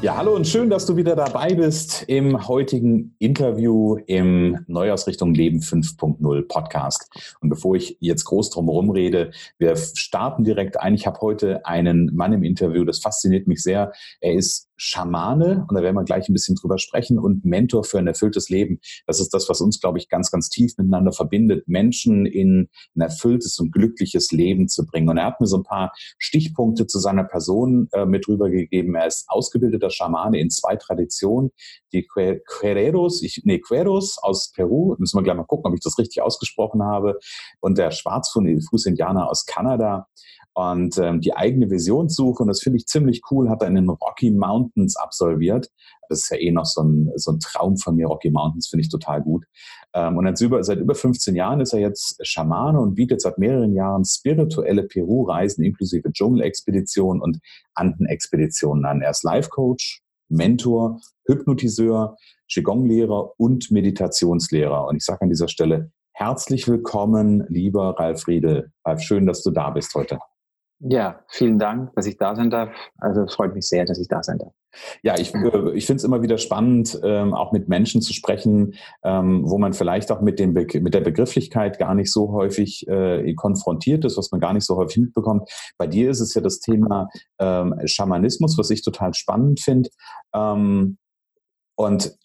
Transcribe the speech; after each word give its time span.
Ja, 0.00 0.16
hallo 0.16 0.36
und 0.36 0.46
schön, 0.46 0.70
dass 0.70 0.86
du 0.86 0.94
wieder 0.94 1.16
dabei 1.16 1.54
bist 1.54 2.04
im 2.06 2.46
heutigen 2.46 3.16
Interview 3.18 3.96
im 4.06 4.64
Neuausrichtung 4.68 5.34
Leben 5.34 5.58
5.0 5.58 6.46
Podcast. 6.46 7.10
Und 7.40 7.48
bevor 7.48 7.74
ich 7.74 7.96
jetzt 7.98 8.24
groß 8.24 8.50
drum 8.50 8.90
rede, 8.90 9.32
wir 9.58 9.74
starten 9.76 10.44
direkt 10.44 10.78
ein. 10.78 10.94
Ich 10.94 11.08
habe 11.08 11.20
heute 11.20 11.66
einen 11.66 12.14
Mann 12.14 12.32
im 12.32 12.44
Interview, 12.44 12.84
das 12.84 13.00
fasziniert 13.00 13.48
mich 13.48 13.60
sehr. 13.60 13.92
Er 14.20 14.34
ist 14.34 14.67
Schamane, 14.78 15.66
und 15.68 15.74
da 15.76 15.82
werden 15.82 15.96
wir 15.96 16.04
gleich 16.04 16.28
ein 16.28 16.32
bisschen 16.32 16.54
drüber 16.54 16.78
sprechen, 16.78 17.18
und 17.18 17.44
Mentor 17.44 17.84
für 17.84 17.98
ein 17.98 18.06
erfülltes 18.06 18.48
Leben. 18.48 18.80
Das 19.06 19.20
ist 19.20 19.34
das, 19.34 19.48
was 19.48 19.60
uns, 19.60 19.80
glaube 19.80 19.98
ich, 19.98 20.08
ganz, 20.08 20.30
ganz 20.30 20.48
tief 20.48 20.72
miteinander 20.78 21.12
verbindet, 21.12 21.66
Menschen 21.66 22.24
in 22.24 22.68
ein 22.96 23.00
erfülltes 23.00 23.58
und 23.58 23.72
glückliches 23.72 24.30
Leben 24.30 24.68
zu 24.68 24.86
bringen. 24.86 25.08
Und 25.08 25.18
er 25.18 25.26
hat 25.26 25.40
mir 25.40 25.46
so 25.46 25.58
ein 25.58 25.64
paar 25.64 25.92
Stichpunkte 26.18 26.86
zu 26.86 27.00
seiner 27.00 27.24
Person 27.24 27.88
äh, 27.92 28.06
mit 28.06 28.28
rübergegeben. 28.28 28.94
Er 28.94 29.06
ist 29.06 29.28
ausgebildeter 29.28 29.90
Schamane 29.90 30.38
in 30.38 30.48
zwei 30.48 30.76
Traditionen. 30.76 31.50
Die 31.92 32.06
Quereros, 32.06 33.22
ich, 33.22 33.42
nee, 33.44 33.58
Queros 33.58 34.18
aus 34.22 34.52
Peru, 34.52 34.94
müssen 34.98 35.18
wir 35.18 35.24
gleich 35.24 35.36
mal 35.36 35.44
gucken, 35.44 35.70
ob 35.70 35.74
ich 35.74 35.82
das 35.82 35.98
richtig 35.98 36.22
ausgesprochen 36.22 36.82
habe, 36.82 37.18
und 37.60 37.78
der 37.78 37.90
Schwarzfuß-Indianer 37.90 39.28
aus 39.28 39.44
Kanada 39.44 40.06
und 40.58 40.98
ähm, 40.98 41.20
die 41.20 41.36
eigene 41.36 41.70
Visionssuche, 41.70 42.42
und 42.42 42.48
das 42.48 42.60
finde 42.60 42.78
ich 42.78 42.86
ziemlich 42.86 43.22
cool, 43.30 43.48
hat 43.48 43.62
er 43.62 43.68
in 43.68 43.76
den 43.76 43.88
Rocky 43.88 44.32
Mountains 44.32 44.96
absolviert. 44.96 45.70
Das 46.08 46.18
ist 46.18 46.30
ja 46.32 46.36
eh 46.36 46.50
noch 46.50 46.64
so 46.64 46.82
ein, 46.82 47.12
so 47.14 47.30
ein 47.30 47.38
Traum 47.38 47.76
von 47.76 47.94
mir, 47.94 48.08
Rocky 48.08 48.28
Mountains 48.28 48.66
finde 48.66 48.80
ich 48.82 48.88
total 48.88 49.22
gut. 49.22 49.44
Ähm, 49.94 50.16
und 50.16 50.24
seit 50.24 50.40
über, 50.40 50.64
seit 50.64 50.80
über 50.80 50.96
15 50.96 51.36
Jahren 51.36 51.60
ist 51.60 51.74
er 51.74 51.78
jetzt 51.78 52.18
Schamane 52.26 52.80
und 52.80 52.96
bietet 52.96 53.20
seit 53.20 53.38
mehreren 53.38 53.72
Jahren 53.72 54.04
spirituelle 54.04 54.82
Peru-Reisen 54.82 55.62
inklusive 55.62 56.10
Dschungelexpeditionen 56.10 57.22
und 57.22 57.38
Andenexpeditionen 57.74 58.84
an. 58.84 59.00
Er 59.00 59.10
ist 59.10 59.22
Life-Coach, 59.22 60.02
Mentor, 60.28 61.00
Hypnotiseur, 61.28 62.16
Qigong-Lehrer 62.52 63.30
und 63.36 63.70
Meditationslehrer. 63.70 64.88
Und 64.88 64.96
ich 64.96 65.04
sage 65.04 65.22
an 65.22 65.28
dieser 65.28 65.46
Stelle 65.46 65.92
herzlich 66.14 66.66
willkommen, 66.66 67.44
lieber 67.48 67.94
Ralf 67.96 68.26
Riedel. 68.26 68.72
Ralf, 68.84 69.02
schön, 69.02 69.24
dass 69.24 69.44
du 69.44 69.52
da 69.52 69.70
bist 69.70 69.94
heute. 69.94 70.18
Ja, 70.80 71.24
vielen 71.28 71.58
Dank, 71.58 71.92
dass 71.94 72.06
ich 72.06 72.18
da 72.18 72.36
sein 72.36 72.50
darf. 72.50 72.70
Also 72.98 73.22
es 73.22 73.34
freut 73.34 73.54
mich 73.54 73.68
sehr, 73.68 73.84
dass 73.84 73.98
ich 73.98 74.06
da 74.06 74.22
sein 74.22 74.38
darf. 74.38 74.52
Ja, 75.02 75.18
ich, 75.18 75.34
äh, 75.34 75.72
ich 75.74 75.86
finde 75.86 75.96
es 75.96 76.04
immer 76.04 76.22
wieder 76.22 76.38
spannend, 76.38 77.00
ähm, 77.02 77.34
auch 77.34 77.50
mit 77.52 77.68
Menschen 77.68 78.00
zu 78.00 78.12
sprechen, 78.12 78.74
ähm, 79.02 79.42
wo 79.44 79.58
man 79.58 79.72
vielleicht 79.72 80.12
auch 80.12 80.20
mit, 80.20 80.38
dem 80.38 80.54
Be 80.54 80.66
mit 80.80 80.94
der 80.94 81.00
Begrifflichkeit 81.00 81.78
gar 81.78 81.94
nicht 81.94 82.12
so 82.12 82.32
häufig 82.32 82.86
äh, 82.86 83.34
konfrontiert 83.34 84.04
ist, 84.04 84.16
was 84.16 84.30
man 84.30 84.40
gar 84.40 84.52
nicht 84.52 84.66
so 84.66 84.76
häufig 84.76 84.98
mitbekommt. 84.98 85.50
Bei 85.78 85.88
dir 85.88 86.10
ist 86.10 86.20
es 86.20 86.34
ja 86.34 86.40
das 86.40 86.60
Thema 86.60 87.08
ähm, 87.40 87.74
Schamanismus, 87.84 88.56
was 88.56 88.70
ich 88.70 88.82
total 88.82 89.14
spannend 89.14 89.60
finde. 89.60 89.90
Ähm, 90.32 90.98
und 91.76 92.16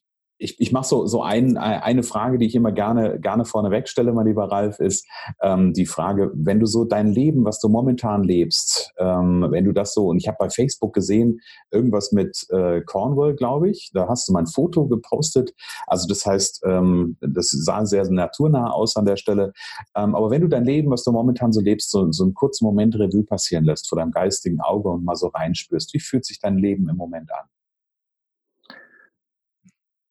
ich, 0.44 0.59
ich 0.59 0.72
mache 0.72 0.86
so, 0.86 1.05
so 1.05 1.23
ein, 1.23 1.58
eine 1.58 2.03
Frage, 2.03 2.38
die 2.38 2.45
ich 2.45 2.55
immer 2.55 2.72
gerne, 2.72 3.19
gerne 3.19 3.45
vorneweg 3.45 3.88
stelle, 3.88 4.11
mein 4.11 4.27
lieber 4.27 4.52
Ralf, 4.52 4.80
ist 4.80 5.08
ähm, 5.41 5.73
die 5.73 5.85
Frage, 5.85 6.31
wenn 6.33 6.59
du 6.59 6.66
so 6.66 6.83
dein 6.83 7.08
Leben, 7.08 7.45
was 7.45 7.59
du 7.59 7.69
momentan 7.69 8.23
lebst, 8.23 8.94
ähm, 8.97 9.47
wenn 9.50 9.63
du 9.63 9.72
das 9.72 9.94
so, 9.94 10.07
und 10.07 10.17
ich 10.17 10.28
habe 10.28 10.38
bei 10.40 10.50
Facebook 10.50 10.94
gesehen, 10.94 11.40
irgendwas 11.72 12.12
mit 12.12 12.45
äh, 12.50 12.81
Cornwall, 12.81 13.35
glaube 13.35 13.69
ich, 13.69 13.91
da 13.94 14.07
hast 14.09 14.28
du 14.28 14.34
mal 14.34 14.40
ein 14.40 14.47
Foto 14.47 14.88
gepostet. 14.88 15.53
Also 15.88 16.07
das 16.07 16.25
heißt, 16.25 16.63
ähm, 16.66 17.17
das 17.22 17.50
sah 17.50 17.85
sehr 17.85 18.09
naturnah 18.09 18.72
aus 18.72 18.97
an 18.97 19.06
der 19.06 19.16
Stelle. 19.16 19.53
Ähm, 19.96 20.13
aber 20.13 20.29
wenn 20.29 20.41
du 20.41 20.50
dein 20.50 20.66
Leben, 20.66 20.91
was 20.91 21.03
du 21.03 21.12
momentan 21.12 21.53
so 21.53 21.62
lebst, 21.62 21.90
so, 21.90 22.12
so 22.12 22.23
einen 22.23 22.34
kurzen 22.34 22.66
Moment 22.66 22.96
Revue 22.96 23.23
passieren 23.23 23.63
lässt 23.63 23.88
vor 23.88 23.97
deinem 23.97 24.12
geistigen 24.12 24.59
Auge 24.59 24.90
und 24.90 25.06
mal 25.06 25.16
so 25.16 25.28
reinspürst, 25.28 25.94
wie 25.94 26.00
fühlt 26.00 26.25
sich 26.25 26.40
dein 26.40 26.57
Leben 26.57 26.90
im 26.90 26.97
Moment 26.97 27.31
an? 27.31 27.47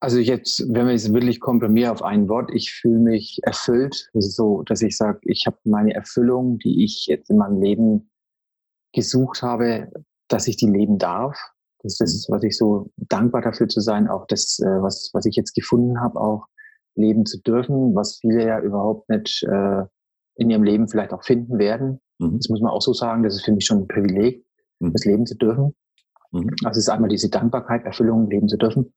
Also 0.03 0.19
jetzt, 0.19 0.65
wenn 0.69 0.89
wir 0.89 0.95
es 0.95 1.13
wirklich 1.13 1.39
komprimieren 1.39 1.93
auf 1.93 2.03
ein 2.03 2.29
Wort, 2.29 2.51
ich 2.53 2.73
fühle 2.73 2.99
mich 2.99 3.39
erfüllt, 3.45 4.11
so, 4.15 4.65
dass 4.65 4.83
ich 4.83 4.97
sage, 4.97 5.21
ich 5.23 5.47
habe 5.47 5.59
meine 5.63 5.95
Erfüllung, 5.95 6.59
die 6.59 6.83
ich 6.83 7.07
jetzt 7.07 7.31
in 7.31 7.37
meinem 7.37 7.63
Leben 7.63 8.11
gesucht 8.93 9.43
habe, 9.43 9.93
dass 10.27 10.49
ich 10.49 10.57
die 10.57 10.67
leben 10.67 10.99
darf. 10.99 11.39
Das 11.85 12.01
ist, 12.01 12.29
was 12.29 12.43
ich 12.43 12.59
so 12.59 12.91
dankbar 12.97 13.43
dafür 13.43 13.69
zu 13.69 13.79
sein, 13.79 14.09
auch 14.09 14.27
das, 14.27 14.59
äh, 14.59 14.83
was, 14.83 15.11
was 15.12 15.25
ich 15.25 15.37
jetzt 15.37 15.55
gefunden 15.55 16.01
habe, 16.01 16.21
auch 16.21 16.47
leben 16.97 17.25
zu 17.25 17.41
dürfen, 17.41 17.95
was 17.95 18.19
viele 18.21 18.45
ja 18.45 18.59
überhaupt 18.59 19.09
nicht 19.09 19.45
äh, 19.45 19.85
in 20.35 20.51
ihrem 20.51 20.65
Leben 20.65 20.89
vielleicht 20.89 21.12
auch 21.12 21.23
finden 21.23 21.59
werden. 21.59 22.01
Mhm. 22.19 22.39
Das 22.39 22.49
muss 22.49 22.61
man 22.61 22.73
auch 22.73 22.83
so 22.83 22.93
sagen, 22.93 23.23
das 23.23 23.37
ist 23.37 23.45
für 23.45 23.53
mich 23.53 23.67
schon 23.67 23.83
ein 23.83 23.89
Privileg, 23.89 24.45
mhm. 24.81 24.93
das 24.95 25.05
leben 25.05 25.27
zu 25.27 25.37
dürfen. 25.37 25.77
Mhm. 26.33 26.51
Also 26.65 26.79
es 26.79 26.87
ist 26.87 26.89
einmal 26.89 27.09
diese 27.09 27.31
Dankbarkeit, 27.31 27.85
Erfüllung 27.85 28.29
leben 28.29 28.49
zu 28.49 28.57
dürfen. 28.57 28.93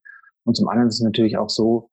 Und 0.46 0.54
zum 0.54 0.68
anderen 0.68 0.88
ist 0.88 0.96
es 0.96 1.02
natürlich 1.02 1.36
auch 1.36 1.50
so, 1.50 1.90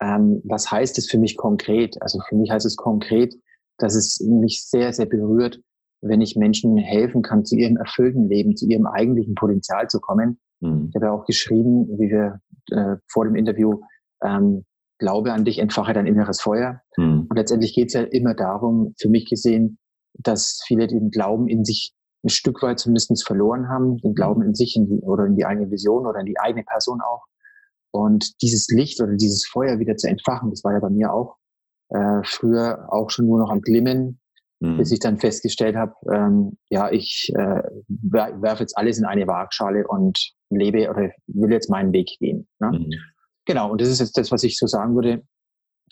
ähm, 0.00 0.40
was 0.44 0.70
heißt 0.70 0.98
es 0.98 1.08
für 1.08 1.18
mich 1.18 1.36
konkret? 1.36 2.00
Also 2.00 2.20
für 2.28 2.36
mich 2.36 2.50
heißt 2.50 2.66
es 2.66 2.76
konkret, 2.76 3.34
dass 3.78 3.94
es 3.94 4.20
mich 4.20 4.64
sehr, 4.64 4.92
sehr 4.92 5.06
berührt, 5.06 5.60
wenn 6.02 6.20
ich 6.20 6.36
Menschen 6.36 6.76
helfen 6.78 7.22
kann, 7.22 7.44
zu 7.44 7.56
ihrem 7.56 7.76
erfüllten 7.76 8.28
Leben, 8.28 8.56
zu 8.56 8.66
ihrem 8.66 8.86
eigentlichen 8.86 9.34
Potenzial 9.34 9.88
zu 9.88 10.00
kommen. 10.00 10.40
Mhm. 10.60 10.86
Ich 10.88 10.94
habe 10.96 11.06
ja 11.06 11.12
auch 11.12 11.26
geschrieben, 11.26 11.86
wie 11.98 12.10
wir 12.10 12.40
äh, 12.70 12.96
vor 13.08 13.24
dem 13.24 13.36
Interview, 13.36 13.80
ähm, 14.24 14.64
Glaube 14.98 15.32
an 15.32 15.46
dich, 15.46 15.58
entfache 15.58 15.94
dein 15.94 16.06
inneres 16.06 16.42
Feuer. 16.42 16.82
Mhm. 16.98 17.26
Und 17.30 17.36
letztendlich 17.36 17.74
geht 17.74 17.88
es 17.88 17.94
ja 17.94 18.02
immer 18.02 18.34
darum, 18.34 18.94
für 18.98 19.08
mich 19.08 19.28
gesehen, 19.28 19.78
dass 20.18 20.62
viele 20.66 20.86
den 20.88 21.10
Glauben 21.10 21.48
in 21.48 21.64
sich 21.64 21.94
ein 22.22 22.28
Stück 22.28 22.62
weit 22.62 22.78
zumindest 22.78 23.26
verloren 23.26 23.68
haben, 23.68 23.96
den 23.98 24.14
Glauben 24.14 24.42
in 24.42 24.54
sich 24.54 24.76
in 24.76 24.86
die, 24.88 25.00
oder 25.00 25.24
in 25.24 25.36
die 25.36 25.46
eigene 25.46 25.70
Vision 25.70 26.06
oder 26.06 26.20
in 26.20 26.26
die 26.26 26.38
eigene 26.38 26.64
Person 26.64 27.00
auch. 27.00 27.24
Und 27.92 28.40
dieses 28.42 28.68
Licht 28.68 29.00
oder 29.00 29.14
dieses 29.14 29.46
Feuer 29.46 29.78
wieder 29.78 29.96
zu 29.96 30.08
entfachen, 30.08 30.50
das 30.50 30.64
war 30.64 30.72
ja 30.72 30.80
bei 30.80 30.90
mir 30.90 31.12
auch 31.12 31.36
äh, 31.88 32.20
früher 32.24 32.86
auch 32.90 33.10
schon 33.10 33.26
nur 33.26 33.38
noch 33.38 33.50
am 33.50 33.60
Glimmen, 33.60 34.20
mhm. 34.60 34.76
bis 34.78 34.92
ich 34.92 35.00
dann 35.00 35.18
festgestellt 35.18 35.76
habe, 35.76 35.94
ähm, 36.12 36.56
ja, 36.68 36.90
ich 36.90 37.32
äh, 37.34 37.62
werfe 37.88 38.62
jetzt 38.62 38.76
alles 38.76 38.98
in 38.98 39.04
eine 39.04 39.26
Waagschale 39.26 39.86
und 39.86 40.32
lebe 40.50 40.88
oder 40.88 41.10
will 41.26 41.52
jetzt 41.52 41.70
meinen 41.70 41.92
Weg 41.92 42.16
gehen. 42.18 42.48
Ne? 42.60 42.70
Mhm. 42.70 42.90
Genau, 43.44 43.72
und 43.72 43.80
das 43.80 43.88
ist 43.88 44.00
jetzt 44.00 44.16
das, 44.16 44.30
was 44.30 44.44
ich 44.44 44.56
so 44.56 44.66
sagen 44.66 44.94
würde, 44.94 45.22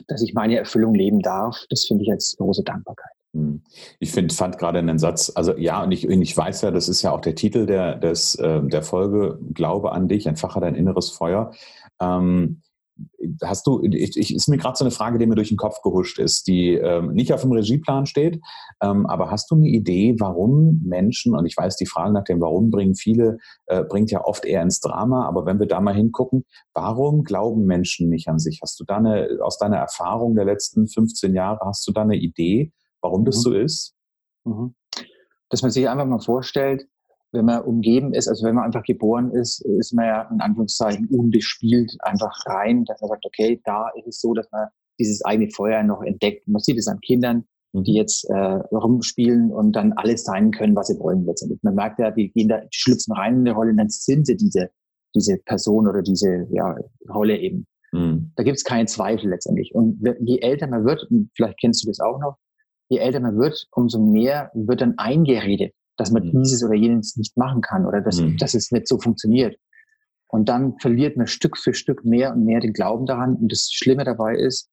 dass 0.06 0.22
ich 0.22 0.34
meine 0.34 0.56
Erfüllung 0.56 0.94
leben 0.94 1.20
darf. 1.20 1.64
Das 1.70 1.84
finde 1.86 2.04
ich 2.04 2.10
als 2.12 2.36
große 2.36 2.62
Dankbarkeit. 2.62 3.12
Mhm. 3.32 3.62
Ich 3.98 4.12
find, 4.12 4.32
fand 4.32 4.58
gerade 4.58 4.78
einen 4.78 4.98
Satz, 4.98 5.32
also 5.34 5.56
ja, 5.56 5.82
und 5.82 5.92
ich, 5.92 6.08
ich 6.08 6.36
weiß 6.36 6.62
ja, 6.62 6.70
das 6.70 6.88
ist 6.88 7.02
ja 7.02 7.10
auch 7.10 7.20
der 7.20 7.34
Titel 7.34 7.66
der, 7.66 7.96
des, 7.96 8.36
äh, 8.36 8.62
der 8.62 8.82
Folge, 8.82 9.38
Glaube 9.52 9.92
an 9.92 10.08
dich, 10.08 10.26
entfache 10.26 10.60
dein 10.60 10.74
inneres 10.74 11.10
Feuer. 11.10 11.52
Ähm, 12.00 12.62
hast 13.42 13.66
du, 13.66 13.82
ich, 13.82 14.16
ich, 14.16 14.34
ist 14.34 14.48
mir 14.48 14.56
gerade 14.56 14.76
so 14.76 14.84
eine 14.84 14.90
Frage, 14.90 15.18
die 15.18 15.26
mir 15.26 15.34
durch 15.34 15.48
den 15.48 15.56
Kopf 15.56 15.82
gehuscht 15.82 16.18
ist, 16.18 16.46
die 16.46 16.74
ähm, 16.74 17.12
nicht 17.12 17.32
auf 17.32 17.42
dem 17.42 17.52
Regieplan 17.52 18.06
steht, 18.06 18.40
ähm, 18.82 19.06
aber 19.06 19.30
hast 19.30 19.50
du 19.50 19.54
eine 19.54 19.68
Idee, 19.68 20.16
warum 20.18 20.82
Menschen, 20.84 21.34
und 21.34 21.46
ich 21.46 21.56
weiß, 21.56 21.76
die 21.76 21.86
Frage 21.86 22.12
nach 22.12 22.24
dem 22.24 22.40
Warum 22.40 22.70
bringen 22.70 22.94
viele, 22.94 23.38
äh, 23.66 23.84
bringt 23.84 24.10
ja 24.10 24.24
oft 24.24 24.44
eher 24.44 24.62
ins 24.62 24.80
Drama, 24.80 25.26
aber 25.26 25.46
wenn 25.46 25.60
wir 25.60 25.66
da 25.66 25.80
mal 25.80 25.94
hingucken, 25.94 26.44
warum 26.74 27.22
glauben 27.22 27.64
Menschen 27.66 28.08
nicht 28.08 28.28
an 28.28 28.38
sich? 28.38 28.60
Hast 28.62 28.78
du 28.80 28.84
da 28.84 28.96
eine, 28.96 29.38
aus 29.42 29.58
deiner 29.58 29.76
Erfahrung 29.76 30.34
der 30.34 30.44
letzten 30.44 30.88
15 30.88 31.34
Jahre, 31.34 31.60
hast 31.66 31.86
du 31.86 31.92
da 31.92 32.02
eine 32.02 32.16
Idee, 32.16 32.72
warum 33.00 33.24
das 33.24 33.38
mhm. 33.38 33.40
so 33.40 33.52
ist? 33.54 33.94
Mhm. 34.44 34.74
Dass 35.50 35.62
man 35.62 35.70
sich 35.70 35.88
einfach 35.88 36.06
mal 36.06 36.20
vorstellt, 36.20 36.86
wenn 37.32 37.44
man 37.44 37.62
umgeben 37.62 38.14
ist, 38.14 38.28
also 38.28 38.46
wenn 38.46 38.54
man 38.54 38.64
einfach 38.64 38.82
geboren 38.82 39.32
ist, 39.32 39.64
ist 39.64 39.92
man 39.92 40.06
ja 40.06 40.22
in 40.30 40.40
Anführungszeichen 40.40 41.08
unbespielt 41.08 41.94
einfach 42.00 42.34
rein, 42.46 42.84
dass 42.84 43.00
man 43.00 43.10
sagt, 43.10 43.26
okay, 43.26 43.60
da 43.64 43.88
ist 43.96 44.06
es 44.06 44.20
so, 44.20 44.32
dass 44.34 44.50
man 44.50 44.68
dieses 44.98 45.24
eigene 45.24 45.50
Feuer 45.50 45.82
noch 45.82 46.02
entdeckt. 46.02 46.48
Man 46.48 46.60
sieht 46.60 46.78
es 46.78 46.88
an 46.88 47.00
Kindern, 47.00 47.44
die 47.72 47.92
mhm. 47.92 47.96
jetzt 47.96 48.24
äh, 48.30 48.34
rumspielen 48.34 49.52
und 49.52 49.72
dann 49.72 49.92
alles 49.92 50.24
sein 50.24 50.50
können, 50.50 50.74
was 50.74 50.88
sie 50.88 50.98
wollen 50.98 51.24
letztendlich. 51.26 51.62
Man 51.62 51.74
merkt 51.74 51.98
ja, 51.98 52.10
die 52.10 52.32
gehen 52.32 52.48
da, 52.48 52.60
die 52.60 52.68
schlüpfen 52.72 53.14
rein 53.14 53.34
in 53.34 53.40
eine 53.40 53.52
Rolle, 53.52 53.70
und 53.70 53.76
dann 53.76 53.90
sind 53.90 54.26
sie 54.26 54.36
diese, 54.36 54.70
diese 55.14 55.36
Person 55.44 55.86
oder 55.86 56.02
diese 56.02 56.46
ja, 56.50 56.76
Rolle 57.12 57.38
eben. 57.38 57.66
Mhm. 57.92 58.32
Da 58.36 58.42
gibt 58.42 58.56
es 58.56 58.64
keinen 58.64 58.86
Zweifel 58.86 59.28
letztendlich. 59.28 59.74
Und 59.74 60.02
je 60.20 60.38
älter 60.40 60.66
man 60.66 60.84
wird, 60.84 61.06
vielleicht 61.36 61.60
kennst 61.60 61.84
du 61.84 61.88
das 61.88 62.00
auch 62.00 62.18
noch, 62.18 62.36
je 62.88 62.98
älter 62.98 63.20
man 63.20 63.36
wird, 63.36 63.66
umso 63.72 64.00
mehr 64.00 64.50
wird 64.54 64.80
dann 64.80 64.96
eingeredet 64.96 65.74
dass 65.98 66.10
man 66.10 66.24
mhm. 66.24 66.42
dieses 66.42 66.64
oder 66.64 66.74
jenes 66.74 67.16
nicht 67.16 67.36
machen 67.36 67.60
kann 67.60 67.84
oder 67.84 68.00
dass, 68.00 68.20
mhm. 68.20 68.38
dass 68.38 68.54
es 68.54 68.70
nicht 68.70 68.88
so 68.88 68.98
funktioniert. 68.98 69.56
Und 70.28 70.48
dann 70.48 70.78
verliert 70.78 71.16
man 71.16 71.26
Stück 71.26 71.58
für 71.58 71.74
Stück 71.74 72.04
mehr 72.04 72.32
und 72.32 72.44
mehr 72.44 72.60
den 72.60 72.72
Glauben 72.72 73.06
daran. 73.06 73.36
Und 73.36 73.50
das 73.50 73.70
Schlimme 73.72 74.04
dabei 74.04 74.36
ist, 74.36 74.70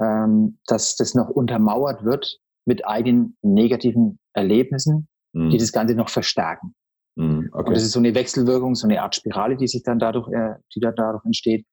ähm, 0.00 0.58
dass 0.66 0.96
das 0.96 1.14
noch 1.14 1.28
untermauert 1.28 2.04
wird 2.04 2.38
mit 2.64 2.86
eigenen 2.86 3.36
negativen 3.42 4.18
Erlebnissen, 4.32 5.08
mhm. 5.32 5.50
die 5.50 5.58
das 5.58 5.72
Ganze 5.72 5.94
noch 5.94 6.08
verstärken. 6.08 6.74
Mhm, 7.16 7.50
okay. 7.52 7.68
Und 7.68 7.74
das 7.74 7.82
ist 7.82 7.92
so 7.92 7.98
eine 7.98 8.14
Wechselwirkung, 8.14 8.74
so 8.74 8.86
eine 8.86 9.02
Art 9.02 9.14
Spirale, 9.14 9.56
die 9.56 9.68
sich 9.68 9.82
dann 9.82 9.98
dadurch, 9.98 10.28
äh, 10.32 10.54
die 10.74 10.80
da 10.80 10.92
dadurch 10.92 11.24
entsteht, 11.24 11.66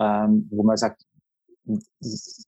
ähm, 0.00 0.48
wo 0.50 0.62
man 0.64 0.76
sagt, 0.76 1.02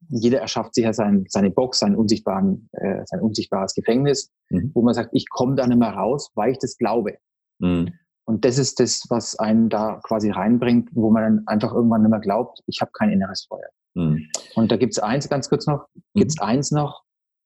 jeder 0.09 0.41
erschafft 0.41 0.75
sich 0.75 0.85
ja 0.85 0.93
sein, 0.93 1.25
seine 1.29 1.51
Box, 1.51 1.79
sein, 1.79 1.95
unsichtbaren, 1.95 2.69
äh, 2.73 3.03
sein 3.07 3.21
unsichtbares 3.21 3.75
Gefängnis, 3.75 4.33
mhm. 4.51 4.73
wo 4.75 4.83
man 4.83 4.95
sagt, 4.95 5.11
ich 5.13 5.29
komme 5.29 5.55
da 5.55 5.67
nicht 5.67 5.79
mehr 5.79 5.93
raus, 5.93 6.31
weil 6.35 6.53
ich 6.53 6.59
das 6.59 6.77
glaube. 6.77 7.17
Mhm. 7.61 7.93
Und 8.27 8.45
das 8.45 8.59
ist 8.59 8.81
das, 8.81 9.05
was 9.11 9.39
einen 9.39 9.69
da 9.69 10.01
quasi 10.03 10.31
reinbringt, 10.31 10.89
wo 10.93 11.11
man 11.11 11.23
dann 11.23 11.47
einfach 11.47 11.73
irgendwann 11.73 12.03
nicht 12.03 12.11
mehr 12.11 12.21
glaubt, 12.21 12.63
ich 12.67 12.81
habe 12.81 12.91
kein 12.93 13.11
inneres 13.11 13.47
Feuer. 13.49 13.69
Mhm. 13.95 14.27
Und 14.55 14.73
da 14.73 14.77
gibt's 14.77 14.99
eins, 14.99 15.29
ganz 15.29 15.49
kurz 15.49 15.67
noch, 15.67 15.87
mhm. 15.95 16.21
gibt's 16.21 16.41
eins 16.41 16.71
noch, 16.71 17.03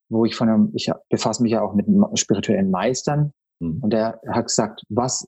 wo 0.09 0.25
ich 0.25 0.37
von 0.37 0.49
einem, 0.49 0.71
ich 0.75 0.91
befasse 1.11 1.43
mich 1.43 1.53
ja 1.53 1.63
auch 1.63 1.75
mit 1.75 1.87
spirituellen 2.19 2.71
Meistern, 2.71 3.33
mhm. 3.61 3.81
und 3.83 3.93
der 3.93 4.21
hat 4.29 4.47
gesagt, 4.47 4.83
was, 4.89 5.27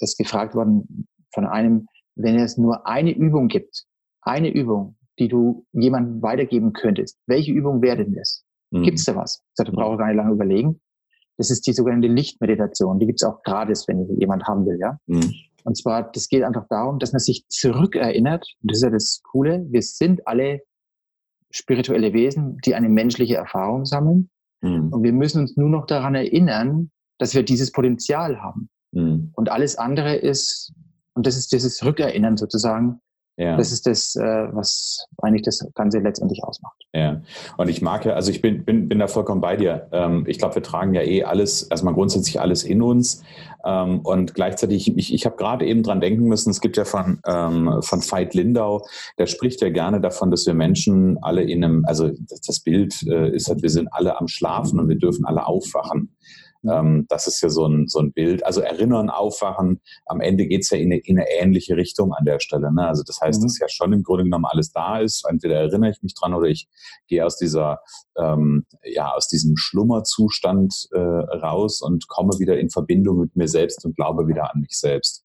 ist 0.00 0.18
gefragt 0.18 0.54
worden 0.54 1.08
von 1.32 1.46
einem, 1.46 1.86
wenn 2.16 2.36
es 2.36 2.58
nur 2.58 2.86
eine 2.86 3.12
Übung 3.12 3.48
gibt, 3.48 3.84
eine 4.22 4.50
Übung, 4.52 4.97
die 5.18 5.28
du 5.28 5.66
jemandem 5.72 6.22
weitergeben 6.22 6.72
könntest, 6.72 7.18
welche 7.26 7.52
Übung 7.52 7.82
wäre 7.82 7.98
denn 7.98 8.14
das? 8.14 8.44
Mhm. 8.70 8.82
Gibt's 8.82 9.04
da 9.04 9.16
was? 9.16 9.42
Ich 9.42 9.56
sagte, 9.56 9.72
brauche 9.72 9.96
gar 9.96 10.06
nicht 10.06 10.16
lange 10.16 10.32
überlegen. 10.32 10.80
Das 11.36 11.50
ist 11.50 11.66
die 11.66 11.72
sogenannte 11.72 12.08
Lichtmeditation. 12.08 12.98
Die 12.98 13.06
gibt's 13.06 13.22
auch 13.22 13.42
gratis, 13.42 13.86
wenn 13.86 14.18
jemand 14.18 14.44
haben 14.44 14.66
will, 14.66 14.78
ja. 14.80 14.98
Mhm. 15.06 15.32
Und 15.64 15.76
zwar, 15.76 16.10
das 16.10 16.28
geht 16.28 16.42
einfach 16.42 16.66
darum, 16.68 16.98
dass 16.98 17.12
man 17.12 17.20
sich 17.20 17.46
zurückerinnert. 17.48 18.46
Und 18.62 18.70
das 18.70 18.78
ist 18.78 18.84
ja 18.84 18.90
das 18.90 19.20
Coole. 19.22 19.66
Wir 19.70 19.82
sind 19.82 20.26
alle 20.26 20.62
spirituelle 21.50 22.12
Wesen, 22.12 22.58
die 22.64 22.74
eine 22.74 22.88
menschliche 22.88 23.36
Erfahrung 23.36 23.84
sammeln. 23.84 24.30
Mhm. 24.60 24.92
Und 24.92 25.02
wir 25.02 25.12
müssen 25.12 25.42
uns 25.42 25.56
nur 25.56 25.68
noch 25.68 25.86
daran 25.86 26.14
erinnern, 26.14 26.90
dass 27.18 27.34
wir 27.34 27.42
dieses 27.42 27.72
Potenzial 27.72 28.40
haben. 28.40 28.68
Mhm. 28.92 29.30
Und 29.34 29.50
alles 29.50 29.76
andere 29.76 30.16
ist, 30.16 30.72
und 31.14 31.26
das 31.26 31.36
ist 31.36 31.52
dieses 31.52 31.84
Rückerinnern 31.84 32.36
sozusagen, 32.36 33.00
ja. 33.38 33.56
Das 33.56 33.70
ist 33.70 33.86
das, 33.86 34.16
äh, 34.16 34.48
was 34.50 35.06
eigentlich 35.22 35.42
das 35.42 35.64
Ganze 35.76 36.00
letztendlich 36.00 36.42
ausmacht. 36.42 36.74
Ja, 36.92 37.22
und 37.56 37.68
ich 37.68 37.80
mag 37.80 38.04
ja, 38.04 38.14
also 38.14 38.32
ich 38.32 38.42
bin, 38.42 38.64
bin, 38.64 38.88
bin 38.88 38.98
da 38.98 39.06
vollkommen 39.06 39.40
bei 39.40 39.54
dir. 39.54 39.86
Ähm, 39.92 40.24
ich 40.26 40.38
glaube, 40.38 40.56
wir 40.56 40.62
tragen 40.64 40.92
ja 40.92 41.02
eh 41.02 41.22
alles, 41.22 41.62
erstmal 41.62 41.94
grundsätzlich 41.94 42.40
alles 42.40 42.64
in 42.64 42.82
uns. 42.82 43.22
Ähm, 43.64 44.00
und 44.00 44.34
gleichzeitig, 44.34 44.96
ich, 44.96 45.14
ich 45.14 45.24
habe 45.24 45.36
gerade 45.36 45.64
eben 45.66 45.84
dran 45.84 46.00
denken 46.00 46.24
müssen, 46.24 46.50
es 46.50 46.60
gibt 46.60 46.76
ja 46.76 46.84
von, 46.84 47.20
ähm, 47.28 47.78
von 47.82 48.00
Veit 48.00 48.34
Lindau, 48.34 48.84
der 49.18 49.26
spricht 49.26 49.62
ja 49.62 49.70
gerne 49.70 50.00
davon, 50.00 50.32
dass 50.32 50.44
wir 50.44 50.54
Menschen 50.54 51.16
alle 51.22 51.42
in 51.42 51.62
einem, 51.62 51.84
also 51.84 52.10
das 52.44 52.58
Bild 52.58 53.04
äh, 53.06 53.30
ist 53.30 53.48
halt, 53.48 53.62
wir 53.62 53.70
sind 53.70 53.86
alle 53.92 54.18
am 54.18 54.26
Schlafen 54.26 54.80
und 54.80 54.88
wir 54.88 54.98
dürfen 54.98 55.24
alle 55.24 55.46
aufwachen. 55.46 56.16
Ähm, 56.68 57.06
das 57.08 57.26
ist 57.26 57.40
ja 57.40 57.48
so 57.48 57.66
ein, 57.66 57.86
so 57.86 58.00
ein 58.00 58.12
Bild. 58.12 58.44
Also 58.44 58.60
Erinnern, 58.60 59.10
Aufwachen, 59.10 59.80
am 60.06 60.20
Ende 60.20 60.46
geht's 60.46 60.70
ja 60.70 60.78
in 60.78 60.92
eine, 60.92 60.98
in 60.98 61.18
eine 61.18 61.30
ähnliche 61.30 61.76
Richtung 61.76 62.12
an 62.12 62.24
der 62.24 62.40
Stelle. 62.40 62.72
Ne? 62.72 62.86
Also 62.86 63.02
das 63.04 63.20
heißt, 63.20 63.40
mhm. 63.40 63.46
dass 63.46 63.58
ja 63.58 63.68
schon 63.68 63.92
im 63.92 64.02
Grunde 64.02 64.24
genommen 64.24 64.46
alles 64.46 64.72
da 64.72 64.98
ist. 64.98 65.24
Entweder 65.28 65.56
erinnere 65.56 65.90
ich 65.90 66.02
mich 66.02 66.14
dran 66.14 66.34
oder 66.34 66.48
ich 66.48 66.68
gehe 67.06 67.24
aus 67.24 67.36
dieser, 67.36 67.80
ähm, 68.16 68.66
ja, 68.82 69.12
aus 69.12 69.28
diesem 69.28 69.56
Schlummerzustand 69.56 70.88
äh, 70.92 70.98
raus 70.98 71.80
und 71.80 72.08
komme 72.08 72.38
wieder 72.38 72.58
in 72.58 72.70
Verbindung 72.70 73.20
mit 73.20 73.36
mir 73.36 73.48
selbst 73.48 73.84
und 73.84 73.96
glaube 73.96 74.26
wieder 74.26 74.52
an 74.52 74.60
mich 74.60 74.78
selbst. 74.78 75.24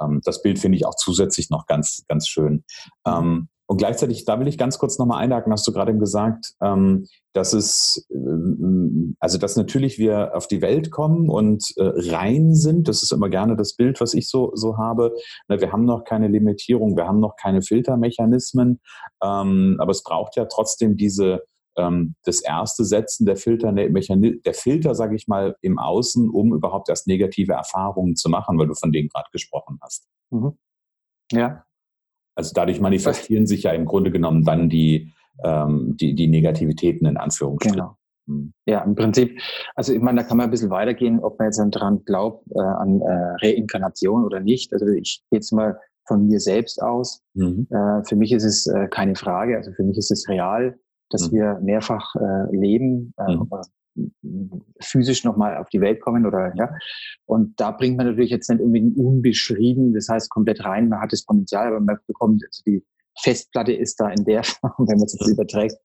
Ähm, 0.00 0.20
das 0.24 0.42
Bild 0.42 0.58
finde 0.58 0.76
ich 0.76 0.86
auch 0.86 0.96
zusätzlich 0.96 1.50
noch 1.50 1.66
ganz, 1.66 2.04
ganz 2.08 2.28
schön. 2.28 2.64
Ähm, 3.06 3.48
und 3.66 3.78
gleichzeitig, 3.78 4.26
da 4.26 4.38
will 4.38 4.48
ich 4.48 4.58
ganz 4.58 4.78
kurz 4.78 4.98
nochmal 4.98 5.22
einhaken, 5.22 5.52
hast 5.52 5.66
du 5.66 5.72
gerade 5.72 5.96
gesagt, 5.96 6.52
ähm, 6.60 7.06
dass 7.32 7.54
es, 7.54 8.06
äh, 8.10 8.81
also 9.22 9.38
dass 9.38 9.54
natürlich 9.54 10.00
wir 10.00 10.36
auf 10.36 10.48
die 10.48 10.60
Welt 10.62 10.90
kommen 10.90 11.28
und 11.30 11.62
äh, 11.76 11.92
rein 12.10 12.56
sind. 12.56 12.88
Das 12.88 13.04
ist 13.04 13.12
immer 13.12 13.28
gerne 13.28 13.54
das 13.54 13.76
Bild, 13.76 14.00
was 14.00 14.14
ich 14.14 14.28
so, 14.28 14.50
so 14.54 14.78
habe. 14.78 15.14
Na, 15.46 15.60
wir 15.60 15.70
haben 15.70 15.84
noch 15.84 16.02
keine 16.02 16.26
Limitierung, 16.26 16.96
wir 16.96 17.06
haben 17.06 17.20
noch 17.20 17.36
keine 17.36 17.62
Filtermechanismen, 17.62 18.80
ähm, 19.22 19.76
aber 19.78 19.92
es 19.92 20.02
braucht 20.02 20.34
ja 20.34 20.46
trotzdem 20.46 20.96
diese, 20.96 21.44
ähm, 21.76 22.16
das 22.24 22.42
erste 22.42 22.84
Setzen 22.84 23.24
der 23.24 23.36
Filter, 23.36 23.72
der 23.72 24.54
Filter, 24.54 24.96
sage 24.96 25.14
ich 25.14 25.28
mal, 25.28 25.54
im 25.60 25.78
Außen, 25.78 26.28
um 26.28 26.52
überhaupt 26.52 26.88
erst 26.88 27.06
negative 27.06 27.52
Erfahrungen 27.52 28.16
zu 28.16 28.28
machen, 28.28 28.58
weil 28.58 28.66
du 28.66 28.74
von 28.74 28.90
denen 28.90 29.08
gerade 29.08 29.28
gesprochen 29.30 29.78
hast. 29.82 30.08
Mhm. 30.30 30.58
Ja, 31.30 31.64
also 32.34 32.50
dadurch 32.54 32.80
manifestieren 32.80 33.46
sich 33.46 33.62
ja 33.62 33.70
im 33.70 33.84
Grunde 33.84 34.10
genommen 34.10 34.44
dann 34.44 34.68
die, 34.68 35.12
ähm, 35.44 35.96
die, 35.96 36.16
die 36.16 36.26
Negativitäten 36.26 37.06
in 37.06 37.16
Anführungsstrichen. 37.16 37.78
Genau. 37.78 37.96
Hm. 38.26 38.52
Ja, 38.66 38.82
im 38.82 38.94
Prinzip, 38.94 39.40
also 39.74 39.92
ich 39.92 40.00
meine, 40.00 40.20
da 40.20 40.26
kann 40.26 40.36
man 40.36 40.44
ein 40.44 40.50
bisschen 40.50 40.70
weitergehen, 40.70 41.20
ob 41.20 41.38
man 41.38 41.48
jetzt 41.48 41.60
daran 41.72 42.04
glaubt, 42.04 42.46
äh, 42.54 42.60
an 42.60 43.00
äh, 43.00 43.46
Reinkarnation 43.46 44.24
oder 44.24 44.40
nicht. 44.40 44.72
Also 44.72 44.86
ich 44.86 45.22
gehe 45.30 45.38
jetzt 45.38 45.52
mal 45.52 45.78
von 46.06 46.26
mir 46.26 46.40
selbst 46.40 46.82
aus. 46.82 47.22
Mhm. 47.34 47.66
Äh, 47.70 48.04
für 48.04 48.16
mich 48.16 48.32
ist 48.32 48.44
es 48.44 48.66
äh, 48.66 48.88
keine 48.88 49.14
Frage, 49.14 49.56
also 49.56 49.72
für 49.72 49.84
mich 49.84 49.96
ist 49.98 50.10
es 50.10 50.28
real, 50.28 50.78
dass 51.10 51.30
mhm. 51.30 51.36
wir 51.36 51.60
mehrfach 51.62 52.14
äh, 52.16 52.56
leben, 52.56 53.14
äh, 53.18 53.36
mhm 53.36 53.48
physisch 54.80 55.24
nochmal 55.24 55.56
auf 55.56 55.68
die 55.68 55.80
Welt 55.80 56.00
kommen 56.00 56.26
oder 56.26 56.52
ja. 56.56 56.70
Und 57.26 57.58
da 57.60 57.70
bringt 57.70 57.96
man 57.96 58.06
natürlich 58.06 58.30
jetzt 58.30 58.48
nicht 58.48 58.62
unbedingt 58.62 58.96
unbeschrieben, 58.96 59.92
das 59.92 60.08
heißt 60.08 60.30
komplett 60.30 60.64
rein, 60.64 60.88
man 60.88 61.00
hat 61.00 61.12
das 61.12 61.24
Potenzial, 61.24 61.68
aber 61.68 61.80
man 61.80 61.98
bekommt, 62.06 62.42
also 62.44 62.62
die 62.66 62.84
Festplatte 63.20 63.72
ist 63.72 64.00
da 64.00 64.08
in 64.10 64.24
der 64.24 64.42
Form, 64.44 64.72
wenn 64.78 64.98
man 64.98 65.04
es 65.04 65.16
jetzt 65.18 65.28
überträgt, 65.28 65.76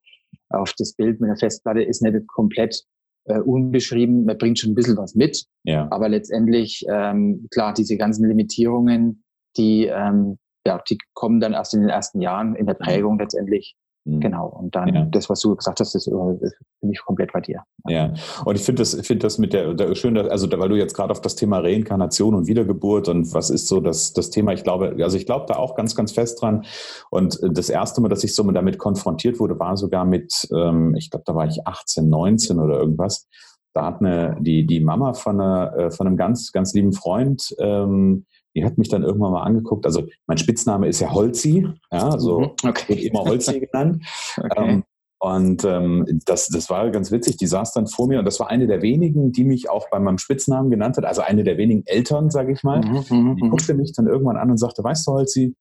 auf 0.50 0.74
das 0.78 0.94
Bild 0.94 1.20
mit 1.20 1.30
der 1.30 1.38
Festplatte 1.38 1.82
ist 1.82 2.02
nicht 2.02 2.28
komplett 2.28 2.84
äh, 3.26 3.40
unbeschrieben, 3.40 4.26
man 4.26 4.38
bringt 4.38 4.60
schon 4.60 4.72
ein 4.72 4.76
bisschen 4.76 4.98
was 4.98 5.16
mit, 5.16 5.46
ja. 5.64 5.88
aber 5.92 6.10
letztendlich, 6.10 6.86
ähm, 6.90 7.48
klar, 7.52 7.74
diese 7.74 7.98
ganzen 7.98 8.28
Limitierungen, 8.28 9.24
die, 9.58 9.86
ähm, 9.86 10.38
ja, 10.66 10.82
die 10.90 10.98
kommen 11.14 11.40
dann 11.40 11.54
erst 11.54 11.74
in 11.74 11.82
den 11.82 11.90
ersten 11.90 12.22
Jahren 12.22 12.56
in 12.56 12.66
der 12.66 12.74
Prägung 12.76 13.20
letztendlich 13.20 13.76
Mhm. 13.76 13.87
Genau. 14.10 14.48
Und 14.48 14.74
dann 14.74 14.94
ja. 14.94 15.06
das, 15.06 15.30
was 15.30 15.42
du 15.42 15.56
gesagt 15.56 15.82
hast, 15.82 15.94
das, 15.94 16.08
äh, 16.08 16.12
bin 16.12 16.92
ich 16.92 17.02
komplett 17.04 17.34
bei 17.34 17.42
dir. 17.42 17.64
Ja. 17.88 18.14
Und 18.46 18.56
ich 18.56 18.64
finde 18.64 18.82
das, 18.82 18.94
finde 19.06 19.24
das 19.24 19.38
mit 19.38 19.52
der, 19.52 19.74
der 19.74 19.94
schön, 19.96 20.18
also 20.18 20.48
weil 20.50 20.70
du 20.70 20.78
jetzt 20.78 20.94
gerade 20.94 21.12
auf 21.12 21.20
das 21.20 21.36
Thema 21.36 21.60
Reinkarnation 21.60 22.34
und 22.34 22.48
Wiedergeburt 22.48 23.10
und 23.10 23.34
was 23.34 23.50
ist 23.50 23.68
so 23.68 23.82
das, 23.82 24.14
das 24.14 24.30
Thema, 24.30 24.54
ich 24.54 24.64
glaube, 24.64 24.96
also 25.02 25.18
ich 25.18 25.26
glaube 25.26 25.46
da 25.48 25.58
auch 25.58 25.76
ganz, 25.76 25.96
ganz 25.96 26.14
fest 26.14 26.42
dran. 26.42 26.66
Und 27.10 27.40
das 27.52 27.70
erste 27.70 28.00
Mal, 28.00 28.08
dass 28.08 28.24
ich 28.24 28.34
so 28.34 28.50
damit 28.50 28.78
konfrontiert 28.78 29.40
wurde, 29.40 29.60
war 29.60 29.76
sogar 29.76 30.06
mit, 30.06 30.48
ähm, 30.56 30.96
ich 30.96 31.10
glaube, 31.10 31.24
da 31.26 31.36
war 31.36 31.48
ich 31.48 31.68
18, 31.68 32.08
19 32.08 32.60
oder 32.60 32.80
irgendwas. 32.80 33.28
Da 33.74 33.86
hat 33.86 34.00
eine, 34.00 34.38
die, 34.40 34.66
die 34.66 34.80
Mama 34.80 35.14
von, 35.14 35.42
einer, 35.42 35.78
äh, 35.78 35.92
von 35.92 36.08
einem 36.08 36.18
ganz, 36.18 36.52
ganz 36.52 36.74
lieben 36.74 36.94
Freund, 36.94 37.54
ähm, 37.60 38.26
die 38.58 38.66
hat 38.66 38.78
mich 38.80 38.90
dann 38.90 39.04
irgendwann 39.04 39.32
mal 39.32 39.44
angeguckt. 39.44 39.86
Also 39.86 40.04
mein 40.26 40.40
Spitzname 40.40 40.88
ist 40.88 41.00
ja 41.00 41.14
Holzi, 41.14 41.68
ja, 41.92 42.18
so 42.18 42.40
mhm, 42.40 42.52
okay. 42.68 42.90
wird 42.90 43.02
immer 43.02 43.20
Holzi 43.24 43.60
genannt. 43.72 44.04
Okay. 44.36 44.50
Ähm, 44.58 44.84
und 45.20 45.64
ähm, 45.64 46.22
das, 46.26 46.48
das 46.48 46.70
war 46.70 46.90
ganz 46.90 47.12
witzig. 47.12 47.38
Die 47.38 47.48
saß 47.48 47.74
dann 47.74 47.88
vor 47.88 48.08
mir 48.08 48.20
und 48.20 48.26
das 48.26 48.40
war 48.40 48.50
eine 48.50 48.66
der 48.66 48.82
wenigen, 48.82 49.32
die 49.32 49.44
mich 49.44 49.70
auch 49.70 49.90
bei 49.92 50.00
meinem 50.00 50.18
Spitznamen 50.18 50.72
genannt 50.72 50.98
hat. 50.98 51.06
Also 51.06 51.22
eine 51.22 51.44
der 51.44 51.58
wenigen 51.58 51.84
Eltern, 51.86 52.30
sage 52.32 52.52
ich 52.52 52.64
mal. 52.64 52.82
Mhm, 52.82 53.06
mhm, 53.10 53.36
die 53.36 53.44
mhm. 53.44 53.50
guckte 53.50 53.76
mich 53.76 53.94
dann 53.94 54.08
irgendwann 54.08 54.38
an 54.38 54.50
und 54.50 54.58
sagte: 54.58 54.84
Weißt 54.84 55.06
du, 55.08 55.12
Holzi, 55.12 55.56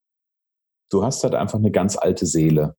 du 0.90 1.04
hast 1.04 1.22
halt 1.22 1.34
einfach 1.34 1.58
eine 1.58 1.70
ganz 1.70 1.96
alte 1.96 2.24
Seele. 2.24 2.76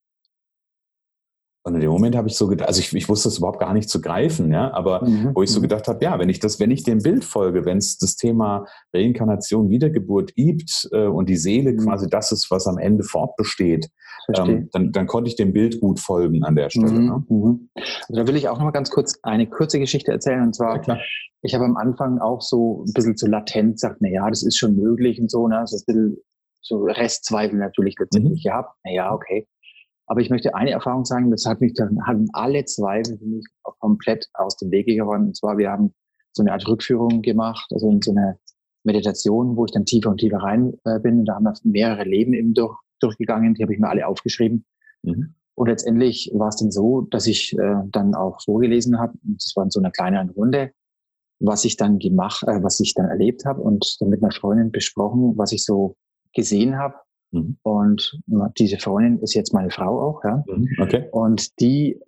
Und 1.68 1.76
in 1.76 1.82
dem 1.82 1.92
Moment 1.92 2.16
habe 2.16 2.30
ich 2.30 2.36
so 2.36 2.48
gedacht, 2.48 2.70
also 2.70 2.80
ich, 2.80 2.96
ich 2.96 3.10
wusste 3.10 3.28
es 3.28 3.40
überhaupt 3.40 3.60
gar 3.60 3.74
nicht 3.74 3.90
zu 3.90 4.00
greifen, 4.00 4.54
ja, 4.54 4.74
aber 4.74 5.06
mhm. 5.06 5.32
wo 5.36 5.44
ich 5.44 5.52
so 5.52 5.60
mhm. 5.60 5.64
gedacht 5.64 5.90
habe, 5.90 6.02
ja, 6.02 6.18
wenn 6.18 6.30
ich 6.30 6.40
das, 6.40 6.62
wenn 6.62 6.72
ich 6.72 6.84
dem 6.84 7.00
Bild 7.00 7.26
folge, 7.26 7.66
wenn 7.66 7.78
es 7.78 7.98
das 7.98 8.16
Thema 8.16 8.66
Reinkarnation, 8.94 9.70
Wiedergeburt 9.70 10.34
gibt 10.34 10.88
äh, 10.94 11.08
und 11.08 11.28
die 11.28 11.36
Seele 11.36 11.74
mhm. 11.74 11.80
quasi 11.80 12.10
das 12.10 12.32
ist, 12.32 12.50
was 12.52 12.68
am 12.68 12.78
Ende 12.78 13.04
fortbesteht, 13.04 13.90
ähm, 14.34 14.70
dann, 14.72 14.94
dann 14.94 15.08
konnte 15.08 15.30
ich 15.30 15.36
dem 15.36 15.52
Bild 15.52 15.82
gut 15.82 16.00
folgen 16.00 16.46
an 16.46 16.56
der 16.56 16.70
Stelle. 16.70 16.88
Mhm. 16.88 17.06
Ne? 17.06 17.26
Mhm. 17.28 17.70
Also 17.76 18.22
da 18.22 18.28
will 18.28 18.38
ich 18.38 18.48
auch 18.48 18.58
noch 18.58 18.66
mal 18.66 18.72
ganz 18.72 18.90
kurz 18.90 19.20
eine 19.24 19.46
kurze 19.46 19.80
Geschichte 19.80 20.14
erzählen 20.14 20.44
und 20.44 20.56
zwar, 20.56 20.82
ja, 20.88 20.98
ich 21.42 21.54
habe 21.54 21.66
am 21.66 21.76
Anfang 21.76 22.20
auch 22.20 22.42
so 22.42 22.86
ein 22.88 22.94
bisschen 22.94 23.18
zu 23.18 23.28
latent 23.28 23.74
gesagt, 23.74 23.98
na 24.00 24.08
ja, 24.08 24.30
das 24.30 24.42
ist 24.42 24.58
schon 24.58 24.78
möglich 24.78 25.20
und 25.20 25.30
so, 25.30 25.50
ne, 25.50 25.64
so 25.66 25.76
ein 25.76 25.84
bisschen 25.86 26.18
so 26.62 26.84
Restzweifel 26.84 27.60
natürlich 27.60 27.96
letztendlich 28.00 28.44
mhm. 28.46 28.50
gehabt. 28.50 28.74
Na 28.86 28.92
ja, 28.92 29.14
okay. 29.14 29.48
Aber 30.08 30.22
ich 30.22 30.30
möchte 30.30 30.56
eine 30.56 30.72
Erfahrung 30.72 31.06
sagen, 31.06 31.30
das 31.32 31.46
hat 31.46 31.60
mich 31.60 31.74
dann, 31.74 32.06
haben 32.08 32.28
alle 32.32 32.64
Zweifel 32.66 33.18
für 33.18 33.26
mich 33.26 33.46
komplett 33.62 34.28
aus 34.34 34.56
dem 34.56 34.72
Wege 34.72 34.96
geräumt. 34.96 35.28
Und 35.28 35.36
zwar, 35.36 35.58
wir 35.58 35.70
haben 35.70 35.94
so 36.32 36.44
eine 36.44 36.54
Art 36.54 36.68
Rückführung 36.68 37.22
gemacht, 37.22 37.70
also 37.74 37.90
in 37.90 38.02
so 38.02 38.12
eine 38.12 38.40
Meditation, 38.84 39.58
wo 39.58 39.66
ich 39.66 39.72
dann 39.72 39.86
tiefer 39.86 40.10
und 40.10 40.20
tiefer 40.20 40.38
rein 40.38 40.74
äh, 40.86 41.00
bin. 41.00 41.20
Und 41.20 41.26
da 41.26 41.36
haben 41.36 41.44
wir 41.44 41.54
mehrere 41.64 42.06
Leben 42.06 42.34
eben 42.34 42.54
durch, 42.54 42.78
durchgegangen, 43.02 43.54
die 43.54 43.64
habe 43.64 43.74
ich 43.74 43.80
mir 43.80 43.90
alle 43.90 44.08
aufgeschrieben. 44.08 44.66
Mhm. 45.04 45.36
Und 45.56 45.68
letztendlich 45.68 46.32
war 46.34 46.50
es 46.50 46.56
dann 46.56 46.72
so, 46.72 47.02
dass 47.02 47.28
ich 47.28 47.58
äh, 47.58 47.76
dann 47.88 48.16
auch 48.16 48.42
vorgelesen 48.42 49.00
habe, 49.00 49.14
und 49.26 49.44
das 49.44 49.54
war 49.56 49.66
in 49.66 49.72
so 49.72 49.82
einer 49.82 49.92
kleineren 49.92 50.30
Runde, 50.30 50.72
was 51.40 51.66
ich 51.66 51.76
dann 51.76 52.00
gemacht, 52.00 52.44
äh, 52.44 52.64
was 52.64 52.80
ich 52.80 52.94
dann 52.94 53.08
erlebt 53.08 53.44
habe 53.44 53.62
und 53.62 53.98
dann 54.00 54.10
mit 54.10 54.24
einer 54.24 54.32
Freundin 54.32 54.72
besprochen, 54.72 55.38
was 55.38 55.52
ich 55.52 55.66
so 55.66 55.98
gesehen 56.34 56.78
habe 56.78 56.96
Mhm. 57.32 57.58
Und 57.64 58.20
diese 58.58 58.78
Freundin 58.78 59.20
ist 59.20 59.34
jetzt 59.34 59.54
meine 59.54 59.70
Frau 59.70 60.02
auch, 60.02 60.24
ja. 60.24 60.44
Mhm. 60.48 60.70
Okay. 60.80 61.08
Und 61.12 61.60
die 61.60 62.00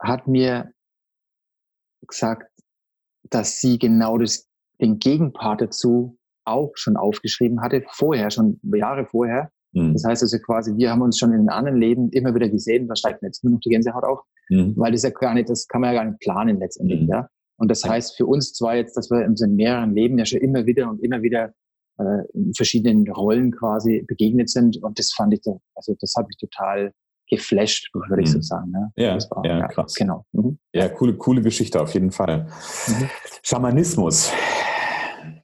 hat 0.00 0.26
mir 0.26 0.72
gesagt, 2.06 2.50
dass 3.30 3.60
sie 3.60 3.78
genau 3.78 4.18
das 4.18 4.48
den 4.80 4.98
Gegenpart 4.98 5.60
dazu 5.60 6.18
auch 6.44 6.72
schon 6.74 6.96
aufgeschrieben 6.96 7.62
hatte, 7.62 7.82
vorher, 7.88 8.30
schon 8.30 8.60
Jahre 8.62 9.06
vorher. 9.06 9.50
Mhm. 9.72 9.94
Das 9.94 10.04
heißt 10.04 10.22
also 10.22 10.38
quasi, 10.38 10.76
wir 10.76 10.90
haben 10.90 11.02
uns 11.02 11.18
schon 11.18 11.32
in 11.32 11.48
anderen 11.48 11.80
Leben 11.80 12.10
immer 12.10 12.34
wieder 12.34 12.48
gesehen, 12.48 12.88
da 12.88 12.96
steigt 12.96 13.22
jetzt 13.22 13.44
nur 13.44 13.54
noch 13.54 13.60
die 13.60 13.70
Gänsehaut 13.70 14.04
auf, 14.04 14.20
mhm. 14.50 14.74
weil 14.76 14.92
das 14.92 15.02
ja 15.02 15.10
gar 15.10 15.34
nicht, 15.34 15.48
das 15.48 15.66
kann 15.68 15.80
man 15.80 15.94
ja 15.94 16.02
gar 16.02 16.10
nicht 16.10 16.20
planen 16.20 16.58
letztendlich, 16.58 17.02
mhm. 17.02 17.08
ja. 17.08 17.28
Und 17.56 17.70
das 17.70 17.84
heißt 17.84 18.16
für 18.16 18.26
uns 18.26 18.52
zwar 18.52 18.76
jetzt, 18.76 18.96
dass 18.96 19.10
wir 19.10 19.24
in 19.24 19.54
mehreren 19.54 19.94
Leben 19.94 20.18
ja 20.18 20.26
schon 20.26 20.40
immer 20.40 20.66
wieder 20.66 20.90
und 20.90 21.02
immer 21.02 21.22
wieder 21.22 21.54
äh, 21.98 22.26
in 22.32 22.54
verschiedenen 22.54 23.08
Rollen 23.10 23.52
quasi 23.52 24.04
begegnet 24.06 24.50
sind. 24.50 24.82
Und 24.82 24.98
das 24.98 25.12
fand 25.12 25.34
ich, 25.34 25.40
da, 25.42 25.52
also 25.74 25.94
das 26.00 26.14
hat 26.16 26.26
mich 26.26 26.36
total 26.36 26.92
geflasht, 27.28 27.90
würde 27.94 28.22
ich 28.22 28.30
so 28.30 28.38
mhm. 28.38 28.42
sagen. 28.42 28.70
Ne? 28.70 28.92
Ja, 28.96 29.18
war, 29.30 29.44
ja, 29.44 29.66
krass. 29.68 29.94
Genau. 29.94 30.24
Mhm. 30.32 30.58
Ja, 30.72 30.88
coole, 30.88 31.16
coole 31.16 31.42
Geschichte 31.42 31.80
auf 31.80 31.94
jeden 31.94 32.10
Fall. 32.10 32.46
Mhm. 32.88 33.10
Schamanismus. 33.42 34.32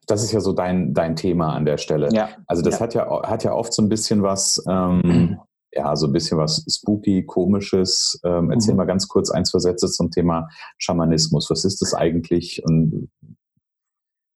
Das 0.07 0.23
ist 0.23 0.33
ja 0.33 0.41
so 0.41 0.53
dein, 0.53 0.93
dein 0.93 1.17
Thema 1.17 1.55
an 1.55 1.65
der 1.65 1.79
Stelle. 1.79 2.09
Ja. 2.13 2.31
Also 2.47 2.63
das 2.63 2.75
ja. 2.75 2.81
hat 2.81 2.95
ja 2.95 3.23
hat 3.23 3.45
ja 3.45 3.53
oft 3.53 3.73
so 3.73 3.83
ein 3.83 3.89
bisschen 3.89 4.23
was, 4.23 4.63
ähm, 4.69 5.39
ja, 5.73 5.95
so 5.95 6.07
ein 6.07 6.13
bisschen 6.13 6.37
was 6.37 6.65
spooky, 6.69 7.25
komisches. 7.25 8.21
Ähm, 8.25 8.51
erzähl 8.51 8.75
mhm. 8.75 8.79
mal 8.79 8.87
ganz 8.87 9.07
kurz 9.07 9.31
ein, 9.31 9.45
zwei 9.45 9.61
Sätze 9.61 9.87
zum 9.87 10.11
Thema 10.11 10.49
Schamanismus. 10.79 11.49
Was 11.49 11.65
ist 11.65 11.81
das 11.81 11.95
eigentlich 11.95 12.63
und 12.65 13.09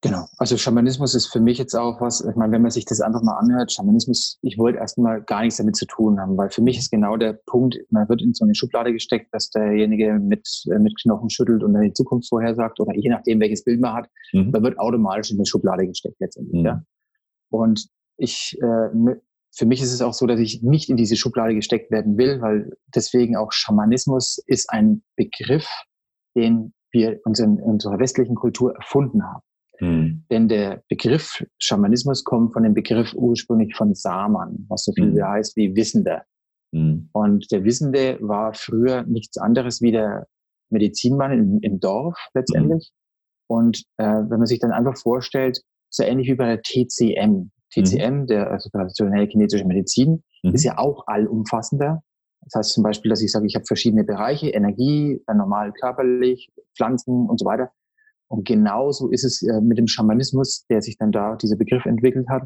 Genau. 0.05 0.27
Also 0.37 0.59
Schamanismus 0.59 1.15
ist 1.15 1.29
für 1.29 1.41
mich 1.41 1.57
jetzt 1.57 1.75
auch 1.75 1.99
was, 2.03 2.21
ich 2.21 2.37
meine, 2.37 2.53
wenn 2.53 2.61
man 2.61 2.71
sich 2.71 2.85
das 2.85 3.01
einfach 3.01 3.23
mal 3.23 3.39
anhört, 3.39 3.73
Schamanismus, 3.73 4.39
ich 4.43 4.59
wollte 4.59 4.79
erstmal 4.79 5.23
gar 5.23 5.41
nichts 5.41 5.57
damit 5.57 5.77
zu 5.77 5.87
tun 5.87 6.21
haben, 6.21 6.37
weil 6.37 6.51
für 6.51 6.61
mich 6.61 6.77
ist 6.77 6.91
genau 6.91 7.17
der 7.17 7.33
Punkt, 7.47 7.79
man 7.89 8.07
wird 8.11 8.21
in 8.21 8.35
so 8.35 8.45
eine 8.45 8.55
Schublade 8.55 8.93
gesteckt, 8.93 9.33
dass 9.33 9.49
derjenige 9.49 10.19
mit, 10.21 10.47
äh, 10.71 10.79
mit 10.79 11.01
Knochen 11.01 11.31
schüttelt 11.31 11.63
und 11.63 11.73
dann 11.73 11.85
die 11.85 11.95
Zukunft 11.95 12.29
vorhersagt 12.29 12.81
oder 12.81 12.95
je 12.95 13.09
nachdem, 13.09 13.41
welches 13.41 13.65
Bild 13.65 13.81
man 13.81 13.95
hat, 13.95 14.11
mhm. 14.35 14.51
man 14.51 14.63
wird 14.63 14.79
automatisch 14.79 15.31
in 15.31 15.39
eine 15.39 15.47
Schublade 15.47 15.87
gesteckt 15.87 16.17
letztendlich. 16.21 16.61
Mhm. 16.61 16.67
Ja. 16.67 16.83
Und 17.49 17.89
ich, 18.19 18.59
äh, 18.61 19.17
für 19.57 19.65
mich 19.65 19.81
ist 19.81 19.95
es 19.95 20.03
auch 20.03 20.13
so, 20.13 20.27
dass 20.27 20.39
ich 20.39 20.63
nicht 20.63 20.91
in 20.91 20.99
diese 20.99 21.17
Schublade 21.17 21.55
gesteckt 21.55 21.91
werden 21.91 22.19
will, 22.19 22.43
weil 22.43 22.77
deswegen 22.95 23.37
auch 23.37 23.53
Schamanismus 23.53 24.37
ist 24.47 24.69
ein 24.69 25.03
Begriff, 25.17 25.67
den 26.37 26.75
wir 26.91 27.21
uns 27.25 27.39
in 27.39 27.59
unserer 27.59 27.99
westlichen 27.99 28.35
Kultur 28.35 28.75
erfunden 28.77 29.23
haben. 29.23 29.41
Hm. 29.79 30.25
Denn 30.31 30.49
der 30.49 30.83
Begriff 30.89 31.45
Schamanismus 31.59 32.25
kommt 32.25 32.53
von 32.53 32.63
dem 32.63 32.75
Begriff 32.75 33.13
ursprünglich 33.15 33.75
von 33.75 33.95
Saman, 33.95 34.67
was 34.69 34.85
so 34.85 34.93
viel 34.93 35.13
hm. 35.13 35.25
heißt 35.25 35.57
wie 35.57 35.75
Wissender. 35.75 36.23
Hm. 36.73 37.09
Und 37.13 37.51
der 37.51 37.65
Wissende 37.65 38.19
war 38.21 38.55
früher 38.55 39.03
nichts 39.05 39.37
anderes 39.37 39.81
wie 39.83 39.93
der 39.93 40.27
Medizinmann 40.71 41.33
im, 41.33 41.59
im 41.61 41.81
Dorf 41.81 42.17
letztendlich. 42.35 42.91
Hm. 42.91 43.57
Und 43.57 43.85
äh, 43.99 44.05
wenn 44.05 44.39
man 44.39 44.47
sich 44.47 44.61
dann 44.61 44.73
einfach 44.73 44.97
vorstellt, 44.97 45.61
so 45.91 46.03
ähnlich 46.03 46.29
wie 46.29 46.35
bei 46.35 46.47
der 46.47 46.63
TCM. 46.63 47.51
TCM, 47.73 48.21
hm. 48.21 48.27
der 48.27 48.51
also 48.51 48.71
traditionelle 48.71 49.27
chinesische 49.27 49.65
Medizin, 49.65 50.23
ist 50.53 50.65
ja 50.65 50.79
auch 50.79 51.07
allumfassender. 51.07 52.03
Das 52.43 52.55
heißt 52.57 52.73
zum 52.75 52.83
Beispiel, 52.83 53.09
dass 53.09 53.23
ich 53.23 53.33
sage, 53.33 53.47
ich 53.47 53.55
habe 53.55 53.65
verschiedene 53.65 54.05
Bereiche, 54.05 54.51
Energie, 54.51 55.21
normal 55.33 55.73
körperlich, 55.73 56.51
Pflanzen 56.77 57.29
und 57.29 57.41
so 57.41 57.47
weiter. 57.47 57.71
Und 58.35 58.45
genauso 58.49 59.11
ist 59.11 59.23
es 59.23 59.43
äh, 59.43 59.61
mit 59.61 59.79
dem 59.79 59.87
Schamanismus, 59.87 60.67
der 60.69 60.83
sich 60.83 60.99
dann 60.99 61.13
da, 61.13 61.37
dieser 61.37 61.55
Begriff 61.55 61.87
entwickelt 61.87 62.29
hat, 62.29 62.43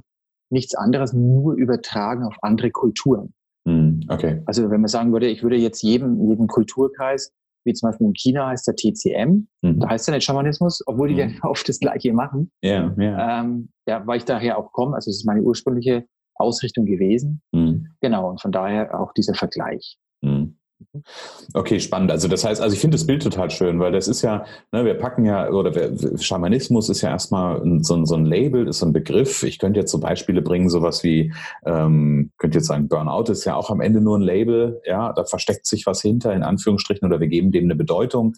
nichts 0.50 0.74
anderes, 0.74 1.14
nur 1.14 1.54
übertragen 1.54 2.24
auf 2.24 2.36
andere 2.42 2.70
Kulturen. 2.70 3.32
Hm, 3.66 4.00
okay. 4.08 4.42
Also 4.44 4.70
wenn 4.70 4.82
man 4.82 4.88
sagen 4.88 5.12
würde, 5.12 5.28
ich 5.28 5.42
würde 5.42 5.56
jetzt 5.56 5.82
jedem, 5.82 6.28
jedem 6.28 6.46
Kulturkreis, 6.46 7.32
wie 7.64 7.72
zum 7.72 7.88
Beispiel 7.88 8.06
in 8.06 8.12
China 8.14 8.48
heißt 8.48 8.66
der 8.66 8.76
TCM, 8.76 9.48
mhm. 9.62 9.80
da 9.80 9.88
heißt 9.88 10.08
ja 10.08 10.14
nicht 10.14 10.24
Schamanismus, 10.24 10.82
obwohl 10.86 11.08
die 11.08 11.14
mhm. 11.14 11.20
ja 11.20 11.28
oft 11.44 11.66
das 11.66 11.80
Gleiche 11.80 12.12
machen. 12.12 12.50
Ja, 12.62 12.94
ja. 12.98 13.40
Ähm, 13.40 13.70
ja, 13.86 14.06
weil 14.06 14.18
ich 14.18 14.26
daher 14.26 14.58
auch 14.58 14.72
komme, 14.72 14.94
also 14.94 15.10
es 15.10 15.18
ist 15.18 15.24
meine 15.24 15.40
ursprüngliche 15.40 16.04
Ausrichtung 16.34 16.84
gewesen. 16.84 17.40
Mhm. 17.52 17.86
Genau, 18.02 18.28
und 18.28 18.42
von 18.42 18.52
daher 18.52 19.00
auch 19.00 19.14
dieser 19.14 19.32
Vergleich. 19.32 19.98
Mhm. 20.20 20.57
Okay, 21.54 21.80
spannend. 21.80 22.10
Also 22.10 22.28
das 22.28 22.44
heißt, 22.44 22.60
also 22.60 22.74
ich 22.74 22.80
finde 22.80 22.96
das 22.96 23.06
Bild 23.06 23.22
total 23.22 23.50
schön, 23.50 23.80
weil 23.80 23.92
das 23.92 24.06
ist 24.06 24.22
ja, 24.22 24.44
ne, 24.72 24.84
wir 24.84 24.94
packen 24.94 25.24
ja, 25.24 25.50
oder 25.50 25.74
wir, 25.74 26.18
Schamanismus 26.18 26.88
ist 26.88 27.00
ja 27.00 27.10
erstmal 27.10 27.60
so, 27.82 28.04
so, 28.04 28.14
ein 28.14 28.24
Label, 28.24 28.68
ist 28.68 28.78
so 28.78 28.86
ein 28.86 28.92
Begriff. 28.92 29.42
Ich 29.42 29.58
könnte 29.58 29.80
jetzt 29.80 29.90
so 29.90 29.98
Beispiele 29.98 30.40
bringen, 30.40 30.70
sowas 30.70 31.02
wie, 31.02 31.32
ähm, 31.64 32.30
könnte 32.38 32.58
jetzt 32.58 32.68
sagen, 32.68 32.88
Burnout 32.88 33.30
ist 33.30 33.44
ja 33.44 33.56
auch 33.56 33.70
am 33.70 33.80
Ende 33.80 34.00
nur 34.00 34.18
ein 34.18 34.22
Label, 34.22 34.80
ja, 34.84 35.12
da 35.12 35.24
versteckt 35.24 35.66
sich 35.66 35.86
was 35.86 36.00
hinter, 36.00 36.32
in 36.32 36.42
Anführungsstrichen, 36.42 37.06
oder 37.06 37.20
wir 37.20 37.28
geben 37.28 37.50
dem 37.50 37.64
eine 37.64 37.76
Bedeutung. 37.76 38.34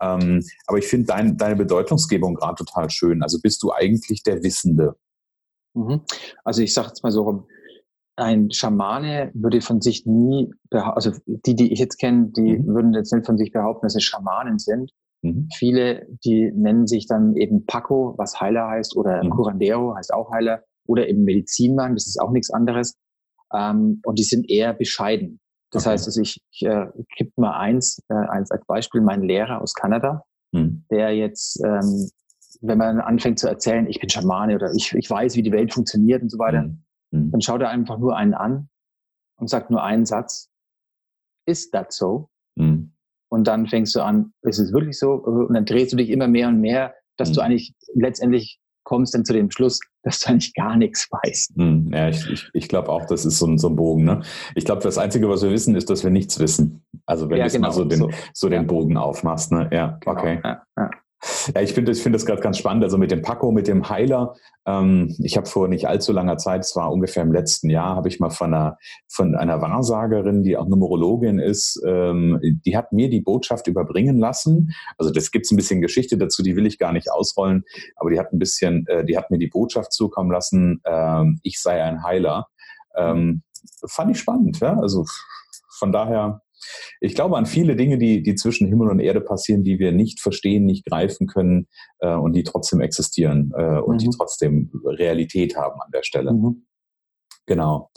Ähm, 0.00 0.44
aber 0.66 0.78
ich 0.78 0.86
finde 0.86 1.06
dein, 1.06 1.36
deine 1.36 1.56
Bedeutungsgebung 1.56 2.34
gerade 2.34 2.64
total 2.64 2.90
schön. 2.90 3.22
Also 3.22 3.40
bist 3.40 3.62
du 3.62 3.72
eigentlich 3.72 4.22
der 4.22 4.42
Wissende? 4.42 4.94
Mhm. 5.74 6.02
Also 6.44 6.62
ich 6.62 6.72
sage 6.72 6.88
jetzt 6.88 7.02
mal 7.02 7.12
so 7.12 7.22
rum, 7.22 7.46
ein 8.16 8.50
Schamane 8.50 9.30
würde 9.34 9.60
von 9.60 9.80
sich 9.80 10.04
nie, 10.06 10.52
also 10.70 11.12
die, 11.26 11.54
die 11.54 11.72
ich 11.72 11.78
jetzt 11.78 11.98
kenne, 11.98 12.30
die 12.36 12.58
mhm. 12.58 12.66
würden 12.66 12.94
jetzt 12.94 13.12
nicht 13.12 13.26
von 13.26 13.38
sich 13.38 13.52
behaupten, 13.52 13.86
dass 13.86 13.94
sie 13.94 14.00
Schamanen 14.00 14.58
sind. 14.58 14.92
Mhm. 15.22 15.48
Viele, 15.54 16.06
die 16.24 16.50
nennen 16.52 16.86
sich 16.86 17.06
dann 17.06 17.36
eben 17.36 17.66
Paco, 17.66 18.14
was 18.18 18.40
Heiler 18.40 18.68
heißt, 18.68 18.96
oder 18.96 19.22
mhm. 19.22 19.30
Curandero 19.30 19.94
heißt 19.96 20.12
auch 20.12 20.30
Heiler, 20.30 20.62
oder 20.86 21.08
eben 21.08 21.24
Medizinmann, 21.24 21.94
das 21.94 22.06
ist 22.06 22.20
auch 22.20 22.30
nichts 22.30 22.50
anderes. 22.50 22.96
Ähm, 23.54 24.00
und 24.04 24.18
die 24.18 24.24
sind 24.24 24.48
eher 24.50 24.72
bescheiden. 24.72 25.40
Das 25.70 25.84
okay. 25.84 25.92
heißt, 25.92 26.06
also 26.06 26.20
ich, 26.20 26.42
ich 26.50 26.62
äh, 26.62 26.86
gebe 27.16 27.30
mal 27.36 27.58
eins, 27.58 28.02
äh, 28.08 28.14
eins 28.14 28.50
als 28.50 28.64
Beispiel, 28.66 29.00
mein 29.00 29.22
Lehrer 29.22 29.60
aus 29.62 29.74
Kanada, 29.74 30.24
mhm. 30.52 30.84
der 30.90 31.14
jetzt, 31.14 31.62
ähm, 31.64 32.10
wenn 32.60 32.78
man 32.78 33.00
anfängt 33.00 33.38
zu 33.38 33.48
erzählen, 33.48 33.86
ich 33.86 34.00
bin 34.00 34.10
Schamane 34.10 34.56
oder 34.56 34.72
ich, 34.74 34.92
ich 34.94 35.08
weiß, 35.08 35.36
wie 35.36 35.42
die 35.42 35.52
Welt 35.52 35.72
funktioniert 35.72 36.22
und 36.22 36.30
so 36.30 36.38
weiter, 36.38 36.62
mhm. 36.62 36.82
Mhm. 37.10 37.30
Dann 37.32 37.40
schaut 37.40 37.60
er 37.60 37.70
einfach 37.70 37.98
nur 37.98 38.16
einen 38.16 38.34
an 38.34 38.68
und 39.36 39.48
sagt 39.48 39.70
nur 39.70 39.82
einen 39.82 40.06
Satz. 40.06 40.48
Ist 41.46 41.74
das 41.74 41.96
so? 41.96 42.28
Mhm. 42.56 42.92
Und 43.28 43.46
dann 43.46 43.66
fängst 43.66 43.94
du 43.94 44.00
an, 44.02 44.32
ist 44.42 44.58
es 44.58 44.72
wirklich 44.72 44.98
so? 44.98 45.12
Und 45.12 45.54
dann 45.54 45.64
drehst 45.64 45.92
du 45.92 45.96
dich 45.96 46.10
immer 46.10 46.28
mehr 46.28 46.48
und 46.48 46.60
mehr, 46.60 46.94
dass 47.16 47.30
mhm. 47.30 47.34
du 47.34 47.40
eigentlich 47.42 47.74
letztendlich 47.94 48.60
kommst 48.82 49.14
dann 49.14 49.24
zu 49.24 49.32
dem 49.32 49.50
Schluss, 49.50 49.78
dass 50.02 50.20
du 50.20 50.30
eigentlich 50.30 50.54
gar 50.54 50.76
nichts 50.76 51.08
weißt. 51.10 51.56
Mhm. 51.56 51.90
Ja, 51.92 52.08
ich, 52.08 52.28
ich, 52.28 52.50
ich 52.52 52.68
glaube 52.68 52.88
auch, 52.88 53.06
das 53.06 53.24
ist 53.24 53.38
so 53.38 53.46
ein, 53.46 53.58
so 53.58 53.68
ein 53.68 53.76
Bogen. 53.76 54.04
Ne? 54.04 54.22
Ich 54.54 54.64
glaube, 54.64 54.82
das 54.82 54.98
Einzige, 54.98 55.28
was 55.28 55.42
wir 55.42 55.50
wissen, 55.50 55.76
ist, 55.76 55.90
dass 55.90 56.02
wir 56.02 56.10
nichts 56.10 56.38
wissen. 56.40 56.84
Also 57.06 57.28
wenn 57.30 57.38
ja, 57.38 57.46
du 57.46 57.52
genau, 57.52 57.68
mal 57.68 57.72
so 57.72 57.84
den, 57.84 57.98
so. 57.98 58.10
so 58.32 58.48
den 58.48 58.66
Bogen 58.66 58.96
aufmachst. 58.96 59.52
Ne? 59.52 59.68
Ja, 59.72 59.98
genau. 60.00 60.16
okay. 60.18 60.40
Ja, 60.42 60.90
ja. 61.54 61.60
Ich 61.60 61.72
finde 61.72 61.92
ich 61.92 62.02
finde 62.02 62.16
das 62.16 62.26
gerade 62.26 62.42
ganz 62.42 62.58
spannend. 62.58 62.84
Also 62.84 62.98
mit 62.98 63.10
dem 63.10 63.22
Paco, 63.22 63.52
mit 63.52 63.68
dem 63.68 63.88
Heiler. 63.88 64.34
Ähm, 64.66 65.14
ich 65.22 65.36
habe 65.36 65.46
vor 65.46 65.68
nicht 65.68 65.88
allzu 65.88 66.12
langer 66.12 66.36
Zeit, 66.36 66.64
es 66.64 66.76
war 66.76 66.92
ungefähr 66.92 67.22
im 67.22 67.32
letzten 67.32 67.70
Jahr, 67.70 67.96
habe 67.96 68.08
ich 68.08 68.20
mal 68.20 68.30
von 68.30 68.52
einer, 68.52 68.78
von 69.08 69.34
einer 69.34 69.60
Wahrsagerin, 69.62 70.42
die 70.42 70.56
auch 70.56 70.66
Numerologin 70.68 71.38
ist, 71.38 71.80
ähm, 71.86 72.38
die 72.42 72.76
hat 72.76 72.92
mir 72.92 73.08
die 73.08 73.20
Botschaft 73.22 73.66
überbringen 73.66 74.18
lassen. 74.18 74.74
Also 74.98 75.10
das 75.12 75.30
gibt 75.30 75.46
es 75.46 75.52
ein 75.52 75.56
bisschen 75.56 75.80
Geschichte 75.80 76.18
dazu, 76.18 76.42
die 76.42 76.56
will 76.56 76.66
ich 76.66 76.78
gar 76.78 76.92
nicht 76.92 77.10
ausrollen, 77.10 77.64
aber 77.96 78.10
die 78.10 78.18
hat 78.18 78.32
ein 78.32 78.38
bisschen, 78.38 78.86
äh, 78.86 79.04
die 79.04 79.16
hat 79.16 79.30
mir 79.30 79.38
die 79.38 79.48
Botschaft 79.48 79.92
zukommen 79.92 80.30
lassen, 80.30 80.80
äh, 80.84 81.24
ich 81.42 81.60
sei 81.60 81.82
ein 81.82 82.02
Heiler. 82.02 82.48
Ähm, 82.96 83.42
fand 83.86 84.10
ich 84.10 84.18
spannend, 84.18 84.60
ja. 84.60 84.78
Also 84.78 85.06
von 85.70 85.92
daher 85.92 86.42
ich 87.00 87.14
glaube 87.14 87.36
an 87.36 87.46
viele 87.46 87.76
Dinge, 87.76 87.98
die, 87.98 88.22
die 88.22 88.34
zwischen 88.34 88.68
Himmel 88.68 88.88
und 88.88 89.00
Erde 89.00 89.20
passieren, 89.20 89.62
die 89.64 89.78
wir 89.78 89.92
nicht 89.92 90.20
verstehen, 90.20 90.64
nicht 90.64 90.84
greifen 90.86 91.26
können 91.26 91.68
äh, 92.00 92.14
und 92.14 92.34
die 92.34 92.44
trotzdem 92.44 92.80
existieren 92.80 93.52
äh, 93.56 93.78
und 93.78 93.96
mhm. 93.96 93.98
die 93.98 94.10
trotzdem 94.16 94.70
Realität 94.84 95.56
haben 95.56 95.80
an 95.80 95.90
der 95.92 96.02
Stelle. 96.02 96.32
Mhm. 96.32 96.66
Genau. 97.46 97.90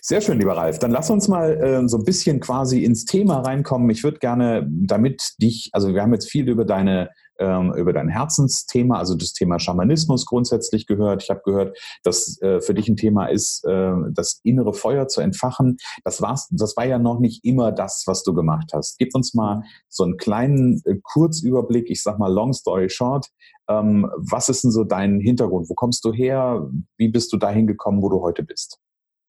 Sehr 0.00 0.20
schön, 0.20 0.38
lieber 0.38 0.56
Ralf. 0.56 0.78
Dann 0.78 0.90
lass 0.90 1.10
uns 1.10 1.28
mal 1.28 1.52
äh, 1.60 1.88
so 1.88 1.98
ein 1.98 2.04
bisschen 2.04 2.40
quasi 2.40 2.84
ins 2.84 3.04
Thema 3.04 3.40
reinkommen. 3.40 3.90
Ich 3.90 4.04
würde 4.04 4.18
gerne, 4.18 4.66
damit 4.70 5.34
dich, 5.42 5.70
also 5.72 5.92
wir 5.92 6.00
haben 6.00 6.12
jetzt 6.12 6.30
viel 6.30 6.48
über 6.48 6.64
deine 6.64 7.10
ähm, 7.38 7.72
über 7.74 7.92
dein 7.92 8.08
Herzensthema, 8.08 8.98
also 8.98 9.14
das 9.14 9.32
Thema 9.32 9.58
Schamanismus 9.58 10.26
grundsätzlich 10.26 10.86
gehört. 10.86 11.22
Ich 11.22 11.30
habe 11.30 11.42
gehört, 11.44 11.78
dass 12.02 12.40
äh, 12.42 12.60
für 12.60 12.74
dich 12.74 12.88
ein 12.88 12.96
Thema 12.96 13.26
ist, 13.26 13.64
äh, 13.64 13.92
das 14.12 14.40
innere 14.42 14.74
Feuer 14.74 15.08
zu 15.08 15.20
entfachen. 15.20 15.76
Das, 16.04 16.22
war's, 16.22 16.48
das 16.50 16.76
war 16.76 16.84
ja 16.84 16.98
noch 16.98 17.18
nicht 17.18 17.44
immer 17.44 17.72
das, 17.72 18.04
was 18.06 18.22
du 18.22 18.34
gemacht 18.34 18.70
hast. 18.72 18.98
Gib 18.98 19.14
uns 19.14 19.34
mal 19.34 19.62
so 19.88 20.04
einen 20.04 20.16
kleinen 20.16 20.82
äh, 20.84 20.96
Kurzüberblick, 21.02 21.90
ich 21.90 22.02
sag 22.02 22.18
mal 22.18 22.32
long 22.32 22.52
story 22.52 22.88
short. 22.88 23.26
Ähm, 23.68 24.10
was 24.16 24.48
ist 24.48 24.64
denn 24.64 24.70
so 24.70 24.84
dein 24.84 25.20
Hintergrund? 25.20 25.68
Wo 25.68 25.74
kommst 25.74 26.04
du 26.04 26.12
her? 26.12 26.68
Wie 26.96 27.08
bist 27.08 27.32
du 27.32 27.36
dahin 27.36 27.66
gekommen, 27.66 28.02
wo 28.02 28.08
du 28.08 28.20
heute 28.20 28.42
bist? 28.42 28.78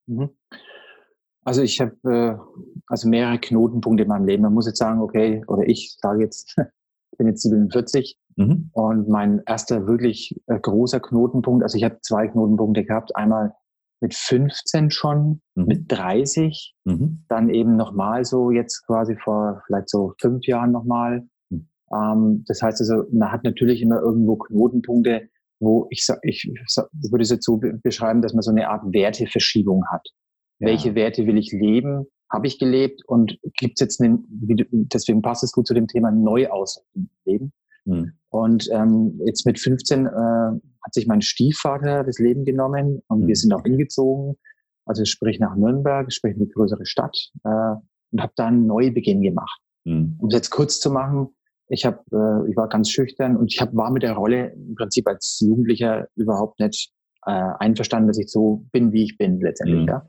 Mhm. 0.07 0.29
Also 1.43 1.61
ich 1.61 1.79
habe 1.79 1.95
äh, 2.03 2.35
also 2.87 3.07
mehrere 3.07 3.39
Knotenpunkte 3.39 4.03
in 4.03 4.09
meinem 4.09 4.25
Leben. 4.25 4.43
Man 4.43 4.53
muss 4.53 4.67
jetzt 4.67 4.79
sagen, 4.79 5.01
okay, 5.01 5.43
oder 5.47 5.65
ich 5.65 5.95
sage 6.01 6.23
jetzt, 6.23 6.53
bin 7.17 7.27
jetzt 7.27 7.41
47 7.41 8.17
mhm. 8.35 8.69
und 8.73 9.09
mein 9.09 9.41
erster 9.45 9.87
wirklich 9.87 10.39
äh, 10.47 10.59
großer 10.59 10.99
Knotenpunkt, 10.99 11.63
also 11.63 11.77
ich 11.77 11.83
habe 11.83 11.99
zwei 12.01 12.27
Knotenpunkte 12.27 12.83
gehabt, 12.83 13.15
einmal 13.15 13.53
mit 13.99 14.13
15 14.13 14.91
schon, 14.91 15.41
mhm. 15.55 15.65
mit 15.65 15.91
30, 15.91 16.75
mhm. 16.85 17.23
dann 17.29 17.49
eben 17.49 17.75
nochmal 17.75 18.25
so 18.25 18.51
jetzt 18.51 18.85
quasi 18.85 19.15
vor 19.15 19.63
vielleicht 19.65 19.89
so 19.89 20.13
fünf 20.19 20.45
Jahren 20.45 20.71
nochmal. 20.71 21.27
Mhm. 21.49 21.67
Ähm, 21.93 22.43
das 22.47 22.61
heißt 22.61 22.79
also, 22.81 23.03
man 23.11 23.31
hat 23.31 23.43
natürlich 23.43 23.81
immer 23.81 23.99
irgendwo 23.99 24.35
Knotenpunkte, 24.37 25.29
wo 25.59 25.87
ich, 25.89 26.07
ich 26.21 26.51
würde 27.09 27.23
es 27.23 27.31
jetzt 27.31 27.45
so 27.45 27.59
beschreiben, 27.81 28.21
dass 28.21 28.33
man 28.33 28.43
so 28.43 28.51
eine 28.51 28.69
Art 28.69 28.83
Werteverschiebung 28.93 29.85
hat. 29.89 30.07
Ja. 30.59 30.67
Welche 30.67 30.95
Werte 30.95 31.25
will 31.25 31.37
ich 31.37 31.51
leben? 31.51 32.05
Habe 32.31 32.47
ich 32.47 32.59
gelebt? 32.59 33.03
Und 33.05 33.39
gibt 33.57 33.73
es 33.75 33.81
jetzt 33.81 34.01
einen, 34.01 34.25
deswegen 34.29 35.21
passt 35.21 35.43
es 35.43 35.51
gut 35.51 35.67
zu 35.67 35.73
dem 35.73 35.87
Thema 35.87 36.11
Neuausrichtung 36.11 36.91
im 36.95 37.09
Leben. 37.25 37.53
Mhm. 37.85 38.13
Und 38.29 38.69
ähm, 38.71 39.19
jetzt 39.25 39.45
mit 39.45 39.59
15 39.59 40.05
äh, 40.05 40.09
hat 40.09 40.93
sich 40.93 41.07
mein 41.07 41.21
Stiefvater 41.21 42.03
das 42.03 42.19
Leben 42.19 42.45
genommen 42.45 43.01
und 43.07 43.21
mhm. 43.21 43.27
wir 43.27 43.35
sind 43.35 43.53
auch 43.53 43.63
hingezogen. 43.63 44.35
Also 44.85 45.03
sprich 45.05 45.39
nach 45.39 45.55
Nürnberg, 45.55 46.11
sprich 46.13 46.35
in 46.35 46.45
die 46.45 46.51
größere 46.51 46.85
Stadt 46.85 47.17
äh, 47.43 47.75
und 48.11 48.21
habe 48.21 48.33
da 48.35 48.47
einen 48.47 48.67
Neubeginn 48.67 49.21
gemacht. 49.21 49.61
Mhm. 49.85 50.17
Um 50.19 50.27
es 50.27 50.33
jetzt 50.33 50.49
kurz 50.49 50.79
zu 50.79 50.91
machen, 50.91 51.29
ich 51.69 51.85
habe, 51.85 51.99
äh, 52.11 52.49
ich 52.49 52.55
war 52.55 52.69
ganz 52.69 52.89
schüchtern 52.89 53.35
und 53.35 53.53
ich 53.53 53.59
hab, 53.59 53.75
war 53.75 53.91
mit 53.91 54.03
der 54.03 54.13
Rolle 54.13 54.51
im 54.53 54.75
Prinzip 54.75 55.07
als 55.07 55.39
Jugendlicher 55.41 56.07
überhaupt 56.15 56.59
nicht 56.59 56.91
äh, 57.25 57.31
einverstanden, 57.31 58.07
dass 58.07 58.17
ich 58.17 58.29
so 58.29 58.65
bin, 58.71 58.93
wie 58.93 59.03
ich 59.03 59.17
bin 59.17 59.39
letztendlich. 59.41 59.81
Mhm. 59.81 59.87
Ja. 59.87 60.05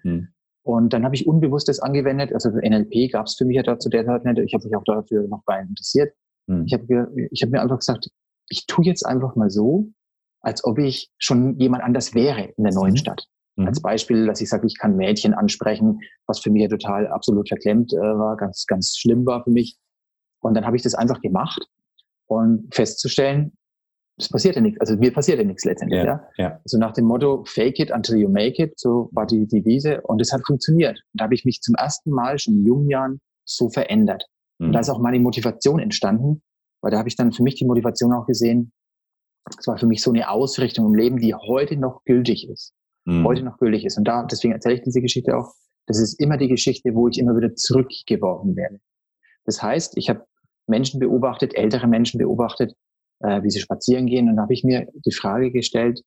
Und 0.68 0.92
dann 0.92 1.02
habe 1.02 1.14
ich 1.14 1.26
Unbewusstes 1.26 1.80
angewendet. 1.80 2.34
Also 2.34 2.50
NLP 2.50 3.10
gab 3.10 3.24
es 3.24 3.36
für 3.36 3.46
mich 3.46 3.56
ja 3.56 3.62
da 3.62 3.78
zu 3.78 3.88
der 3.88 4.04
Zeit 4.04 4.26
nicht. 4.26 4.38
Ich 4.40 4.52
habe 4.52 4.64
mich 4.64 4.76
auch 4.76 4.84
dafür 4.84 5.26
noch 5.26 5.42
gar 5.46 5.58
nicht 5.60 5.70
interessiert. 5.70 6.12
Mhm. 6.46 6.64
Ich 6.66 6.74
habe 6.74 7.08
ich 7.30 7.42
hab 7.42 7.48
mir 7.48 7.62
einfach 7.62 7.78
gesagt, 7.78 8.10
ich 8.50 8.66
tue 8.66 8.84
jetzt 8.84 9.06
einfach 9.06 9.34
mal 9.34 9.48
so, 9.48 9.88
als 10.42 10.62
ob 10.64 10.78
ich 10.78 11.10
schon 11.16 11.58
jemand 11.58 11.84
anders 11.84 12.14
wäre 12.14 12.52
in 12.54 12.64
der 12.64 12.74
neuen 12.74 12.92
mhm. 12.92 12.96
Stadt. 12.98 13.28
Mhm. 13.56 13.66
Als 13.66 13.80
Beispiel, 13.80 14.26
dass 14.26 14.42
ich 14.42 14.50
sage, 14.50 14.66
ich 14.66 14.76
kann 14.76 14.94
Mädchen 14.94 15.32
ansprechen, 15.32 16.00
was 16.26 16.40
für 16.40 16.50
mich 16.50 16.60
ja 16.60 16.68
total 16.68 17.06
absolut 17.06 17.48
verklemmt 17.48 17.94
äh, 17.94 17.96
war, 17.96 18.36
ganz, 18.36 18.66
ganz 18.66 18.94
schlimm 18.98 19.24
war 19.24 19.44
für 19.44 19.50
mich. 19.50 19.78
Und 20.40 20.52
dann 20.52 20.66
habe 20.66 20.76
ich 20.76 20.82
das 20.82 20.94
einfach 20.94 21.22
gemacht 21.22 21.66
und 22.26 22.74
festzustellen, 22.74 23.52
es 24.18 24.28
passiert 24.28 24.56
ja 24.56 24.62
nichts. 24.62 24.80
Also 24.80 24.96
mir 24.96 25.12
passiert 25.12 25.38
ja 25.38 25.44
nichts 25.44 25.64
letztendlich. 25.64 26.02
Ja, 26.02 26.06
ja. 26.36 26.44
ja. 26.44 26.60
Also 26.64 26.78
nach 26.78 26.92
dem 26.92 27.06
Motto 27.06 27.44
Fake 27.46 27.78
it 27.78 27.90
until 27.90 28.16
you 28.16 28.28
make 28.28 28.62
it, 28.62 28.78
so 28.78 29.08
war 29.12 29.26
die 29.26 29.46
Devise 29.46 30.00
und 30.02 30.20
es 30.20 30.32
hat 30.32 30.44
funktioniert. 30.46 30.98
Und 31.12 31.20
da 31.20 31.24
habe 31.24 31.34
ich 31.34 31.44
mich 31.44 31.60
zum 31.60 31.74
ersten 31.76 32.10
Mal 32.10 32.38
schon 32.38 32.54
in 32.54 32.66
jungen 32.66 32.88
Jahren 32.88 33.20
so 33.44 33.70
verändert. 33.70 34.24
Mhm. 34.58 34.66
Und 34.66 34.72
da 34.72 34.80
ist 34.80 34.90
auch 34.90 34.98
meine 34.98 35.20
Motivation 35.20 35.78
entstanden, 35.78 36.42
weil 36.82 36.90
da 36.90 36.98
habe 36.98 37.08
ich 37.08 37.16
dann 37.16 37.32
für 37.32 37.42
mich 37.42 37.54
die 37.54 37.64
Motivation 37.64 38.12
auch 38.12 38.26
gesehen, 38.26 38.72
es 39.58 39.66
war 39.66 39.78
für 39.78 39.86
mich 39.86 40.02
so 40.02 40.10
eine 40.10 40.28
Ausrichtung 40.28 40.86
im 40.86 40.94
Leben, 40.94 41.18
die 41.18 41.34
heute 41.34 41.76
noch 41.76 42.04
gültig 42.04 42.48
ist. 42.48 42.74
Mhm. 43.04 43.24
Heute 43.24 43.42
noch 43.42 43.58
gültig 43.58 43.86
ist. 43.86 43.96
Und 43.96 44.04
da, 44.04 44.24
deswegen 44.24 44.52
erzähle 44.52 44.74
ich 44.74 44.82
diese 44.82 45.00
Geschichte 45.00 45.36
auch. 45.36 45.54
Das 45.86 45.98
ist 45.98 46.20
immer 46.20 46.36
die 46.36 46.48
Geschichte, 46.48 46.94
wo 46.94 47.08
ich 47.08 47.18
immer 47.18 47.34
wieder 47.36 47.54
zurückgeworfen 47.54 48.56
werde. 48.56 48.78
Das 49.46 49.62
heißt, 49.62 49.96
ich 49.96 50.10
habe 50.10 50.26
Menschen 50.66 51.00
beobachtet, 51.00 51.54
ältere 51.54 51.86
Menschen 51.86 52.18
beobachtet, 52.18 52.74
äh, 53.20 53.42
wie 53.42 53.50
sie 53.50 53.60
spazieren 53.60 54.06
gehen. 54.06 54.28
Und 54.28 54.36
da 54.36 54.42
habe 54.42 54.54
ich 54.54 54.64
mir 54.64 54.88
die 54.94 55.12
Frage 55.12 55.50
gestellt, 55.50 56.02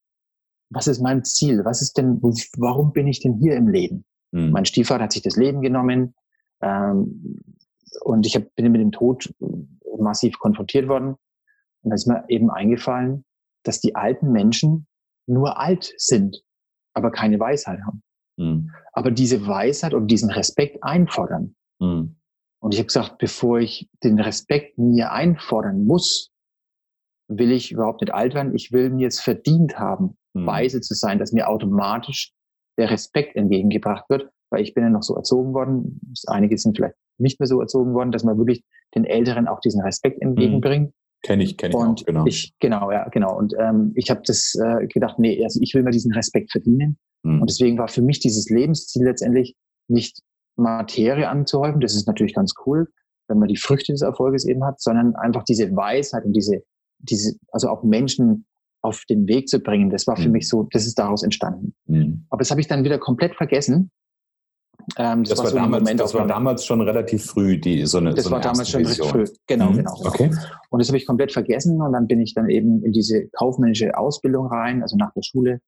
was 0.70 0.88
ist 0.88 1.01
mein 1.01 1.24
Ziel? 1.24 1.65
Was 1.65 1.82
ist 1.82 1.98
denn, 1.98 2.22
warum 2.58 2.94
bin 2.94 3.08
ich 3.08 3.20
denn 3.20 3.36
hier 3.36 3.56
im 3.56 3.68
Leben? 3.68 4.06
Mhm. 4.32 4.51
Mein 4.51 4.65
Stiefvater 4.65 5.03
hat 5.03 5.12
sich 5.12 5.22
das 5.22 5.36
Leben 5.36 5.62
genommen 5.62 6.15
ähm, 6.62 7.41
und 8.03 8.25
ich 8.25 8.36
hab, 8.36 8.56
bin 8.56 8.72
mit 8.72 8.82
dem 8.82 8.91
Tod 8.91 9.34
massiv 10.00 10.39
konfrontiert 10.39 10.88
worden. 10.88 11.15
Und 11.84 11.89
da 11.89 11.96
ist 11.96 12.08
mir 12.08 12.24
eben 12.30 12.50
eingefallen, 12.50 13.25
dass 13.63 13.82
die 13.82 13.96
alten 13.96 14.32
Menschen 14.32 14.88
nur 15.27 15.60
alt 15.60 15.94
sind, 15.98 16.44
aber 16.94 17.12
keine 17.12 17.39
Weisheit 17.39 17.80
haben. 17.86 18.03
Mhm. 18.38 18.72
Aber 18.94 19.12
diese 19.12 19.46
Weisheit 19.46 19.94
und 19.94 20.08
diesen 20.08 20.32
Respekt 20.32 20.84
einfordern. 20.84 21.56
Mhm. 21.80 22.15
Und 22.60 22.74
ich 22.74 22.80
habe 22.80 22.88
gesagt, 22.88 23.18
bevor 23.18 23.60
ich 23.60 23.89
den 24.03 24.20
Respekt 24.20 24.77
mir 24.77 25.12
einfordern 25.12 25.86
muss, 25.86 26.32
will 27.38 27.52
ich 27.52 27.72
überhaupt 27.72 28.02
nicht 28.02 28.13
alt 28.13 28.34
werden. 28.34 28.56
Ich 28.56 28.72
will 28.72 28.89
mir 28.89 29.08
es 29.08 29.20
verdient 29.20 29.80
haben, 29.80 30.17
mhm. 30.34 30.46
weise 30.46 30.82
zu 30.82 30.94
sein, 30.94 31.20
dass 31.20 31.32
mir 31.32 31.50
automatisch 31.50 32.34
der 32.78 32.89
Respekt 32.89 33.36
entgegengebracht 33.36 34.10
wird, 34.10 34.30
weil 34.50 34.62
ich 34.62 34.74
bin 34.74 34.84
ja 34.84 34.89
noch 34.89 35.04
so 35.04 35.15
erzogen 35.15 35.54
worden. 35.54 36.00
Einige 36.28 36.58
sind 36.58 36.78
vielleicht 36.78 36.96
nicht 37.17 37.39
mehr 37.39 37.48
so 37.48 37.62
erzogen 37.62 37.94
worden, 37.94 38.12
dass 38.12 38.24
man 38.24 38.38
wirklich 38.38 38.63
den 38.96 39.06
Älteren 39.06 39.48
auch 39.48 39.60
diesen 39.60 39.82
Respekt 39.82 40.22
entgegenbringt. 40.22 40.89
Mhm. 40.89 40.94
Kenne 41.24 41.44
ich, 41.44 41.56
kenne 41.56 41.70
ich 41.70 41.76
und 41.76 42.02
auch, 42.02 42.06
genau. 42.06 42.26
Ich, 42.26 42.54
genau, 42.60 42.91
ja, 42.91 43.08
genau. 43.10 43.38
Und 43.38 43.54
ähm, 43.60 43.91
ich 43.96 44.10
habe 44.10 44.22
das 44.26 44.56
äh, 44.56 44.88
gedacht, 44.88 45.20
nee, 45.20 45.44
also 45.44 45.60
ich 45.62 45.74
will 45.76 45.84
mir 45.84 45.91
diesen 45.91 46.13
Respekt 46.13 46.52
verdienen. 46.52 46.98
Mhm. 47.24 47.41
Und 47.41 47.50
deswegen 47.50 47.78
war 47.78 47.88
für 47.88 48.02
mich 48.02 48.20
dieses 48.20 48.50
Lebensziel 48.50 49.04
letztendlich 49.04 49.56
nicht 49.88 50.22
Materie 50.56 51.30
anzuhäufen. 51.30 51.80
Das 51.80 51.96
ist 51.96 52.08
natürlich 52.08 52.34
ganz 52.34 52.54
cool, 52.65 52.88
wenn 53.28 53.38
man 53.38 53.48
die 53.48 53.58
Früchte 53.58 53.91
des 53.91 54.02
Erfolges 54.02 54.46
eben 54.46 54.63
hat, 54.63 54.82
sondern 54.82 55.15
einfach 55.15 55.44
diese 55.44 55.76
Weisheit 55.76 56.26
und 56.26 56.34
diese, 56.34 56.63
diese, 57.02 57.36
also 57.52 57.70
auch 57.70 57.84
Menschen 57.84 58.46
auf 58.82 59.04
den 59.10 59.28
Weg 59.28 59.48
zu 59.48 59.60
bringen. 59.60 59.90
Das 59.90 60.08
war 60.08 60.18
für 60.18 60.28
mhm. 60.28 60.34
mich 60.34 60.50
so, 60.50 60.68
das 60.72 60.86
ist 60.86 60.98
daraus 60.98 61.24
entstanden. 61.24 61.74
Mhm. 61.86 62.26
Aber 62.30 62.40
das 62.40 62.52
habe 62.52 62.62
ich 62.62 62.68
dann 62.68 62.84
wieder 62.84 62.98
komplett 62.98 63.36
vergessen. 63.36 63.92
Ähm, 64.98 65.24
das, 65.24 65.30
das, 65.30 65.40
war, 65.40 65.46
war 65.46 65.52
so 65.52 65.58
damals, 65.58 65.98
das 65.98 66.14
war 66.16 66.28
damals 66.28 66.66
schon 66.66 66.82
relativ 66.82 67.26
früh, 67.26 67.60
die 67.60 67.86
so 67.86 68.00
eine 68.00 68.16
Das 68.16 68.26
so 68.26 68.32
war 68.32 68.42
damals 68.42 68.70
schon 68.70 68.84
recht 68.84 69.04
früh, 69.06 69.26
genau, 69.46 69.70
mhm. 69.70 69.78
genau. 69.78 69.94
Okay. 70.06 70.32
Und 70.70 70.80
das 70.80 70.88
habe 70.88 70.98
ich 70.98 71.06
komplett 71.06 71.32
vergessen 71.32 71.80
und 71.80 71.94
dann 71.94 72.08
bin 72.08 72.20
ich 72.20 72.34
dann 72.34 72.50
eben 72.50 72.84
in 72.84 72.92
diese 72.92 73.28
kaufmännische 73.38 73.96
Ausbildung 73.96 74.48
rein, 74.48 74.82
also 74.82 74.98
nach 74.98 75.14
der 75.14 75.22
Schule 75.22 75.62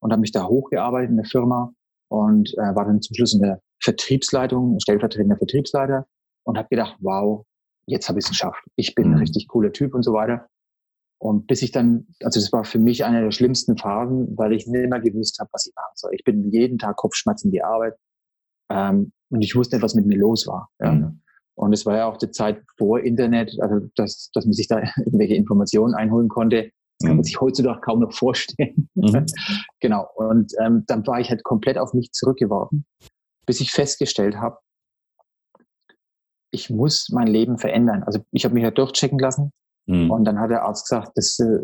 und 0.00 0.12
habe 0.12 0.20
mich 0.20 0.32
da 0.32 0.46
hochgearbeitet 0.46 1.10
in 1.10 1.16
der 1.16 1.24
Firma 1.24 1.72
und 2.08 2.52
äh, 2.54 2.74
war 2.74 2.84
dann 2.84 3.00
zum 3.00 3.14
Schluss 3.14 3.34
in 3.34 3.40
der 3.40 3.60
Vertriebsleitung, 3.82 4.78
stellvertretender 4.80 5.36
Vertriebsleiter 5.36 6.06
und 6.44 6.58
habe 6.58 6.68
gedacht, 6.68 6.96
wow, 7.00 7.44
jetzt 7.86 8.08
habe 8.08 8.18
ich 8.18 8.24
es 8.24 8.30
geschafft. 8.30 8.62
Ich 8.76 8.94
bin 8.94 9.08
mhm. 9.08 9.14
ein 9.14 9.18
richtig 9.20 9.48
cooler 9.48 9.72
Typ 9.72 9.94
und 9.94 10.02
so 10.02 10.12
weiter. 10.12 10.46
Und 11.20 11.46
bis 11.46 11.62
ich 11.62 11.72
dann, 11.72 12.06
also 12.22 12.38
das 12.40 12.52
war 12.52 12.64
für 12.64 12.78
mich 12.78 13.04
eine 13.04 13.22
der 13.22 13.30
schlimmsten 13.32 13.76
Phasen, 13.76 14.36
weil 14.36 14.52
ich 14.52 14.66
nicht 14.66 14.88
mehr 14.88 15.00
gewusst 15.00 15.38
habe, 15.40 15.50
was 15.52 15.66
ich 15.66 15.74
machen 15.74 15.92
soll. 15.94 16.12
Ich 16.14 16.24
bin 16.24 16.50
jeden 16.50 16.78
Tag 16.78 16.96
Kopfschmerzen 16.96 17.48
in 17.48 17.52
die 17.52 17.62
Arbeit 17.62 17.94
ähm, 18.70 19.12
und 19.30 19.42
ich 19.42 19.56
wusste 19.56 19.76
nicht, 19.76 19.82
was 19.82 19.94
mit 19.94 20.06
mir 20.06 20.18
los 20.18 20.46
war. 20.46 20.70
Ja. 20.80 20.92
Mhm. 20.92 21.20
Und 21.56 21.72
es 21.72 21.84
war 21.86 21.96
ja 21.96 22.06
auch 22.06 22.18
die 22.18 22.30
Zeit 22.30 22.62
vor 22.76 23.00
Internet, 23.00 23.56
also 23.60 23.88
dass, 23.96 24.30
dass 24.32 24.44
man 24.44 24.52
sich 24.52 24.68
da 24.68 24.80
irgendwelche 24.96 25.34
Informationen 25.34 25.94
einholen 25.94 26.28
konnte. 26.28 26.70
Das 27.00 27.06
kann 27.06 27.16
man 27.16 27.18
mhm. 27.18 27.24
sich 27.24 27.40
heutzutage 27.40 27.80
kaum 27.80 28.00
noch 28.00 28.12
vorstellen. 28.12 28.88
Mhm. 28.94 29.26
genau. 29.80 30.08
Und 30.14 30.52
ähm, 30.60 30.84
dann 30.86 31.04
war 31.06 31.20
ich 31.20 31.30
halt 31.30 31.42
komplett 31.42 31.78
auf 31.78 31.94
mich 31.94 32.12
zurückgeworfen 32.12 32.86
bis 33.48 33.60
ich 33.62 33.72
festgestellt 33.72 34.36
habe, 34.36 34.58
ich 36.52 36.68
muss 36.68 37.08
mein 37.08 37.26
Leben 37.26 37.56
verändern. 37.56 38.02
Also 38.02 38.20
ich 38.30 38.44
habe 38.44 38.52
mich 38.52 38.62
ja 38.62 38.70
durchchecken 38.70 39.18
lassen 39.18 39.52
mhm. 39.88 40.10
und 40.10 40.24
dann 40.24 40.38
hat 40.38 40.50
der 40.50 40.62
Arzt 40.62 40.88
gesagt, 40.88 41.12
das, 41.16 41.38
äh, 41.40 41.58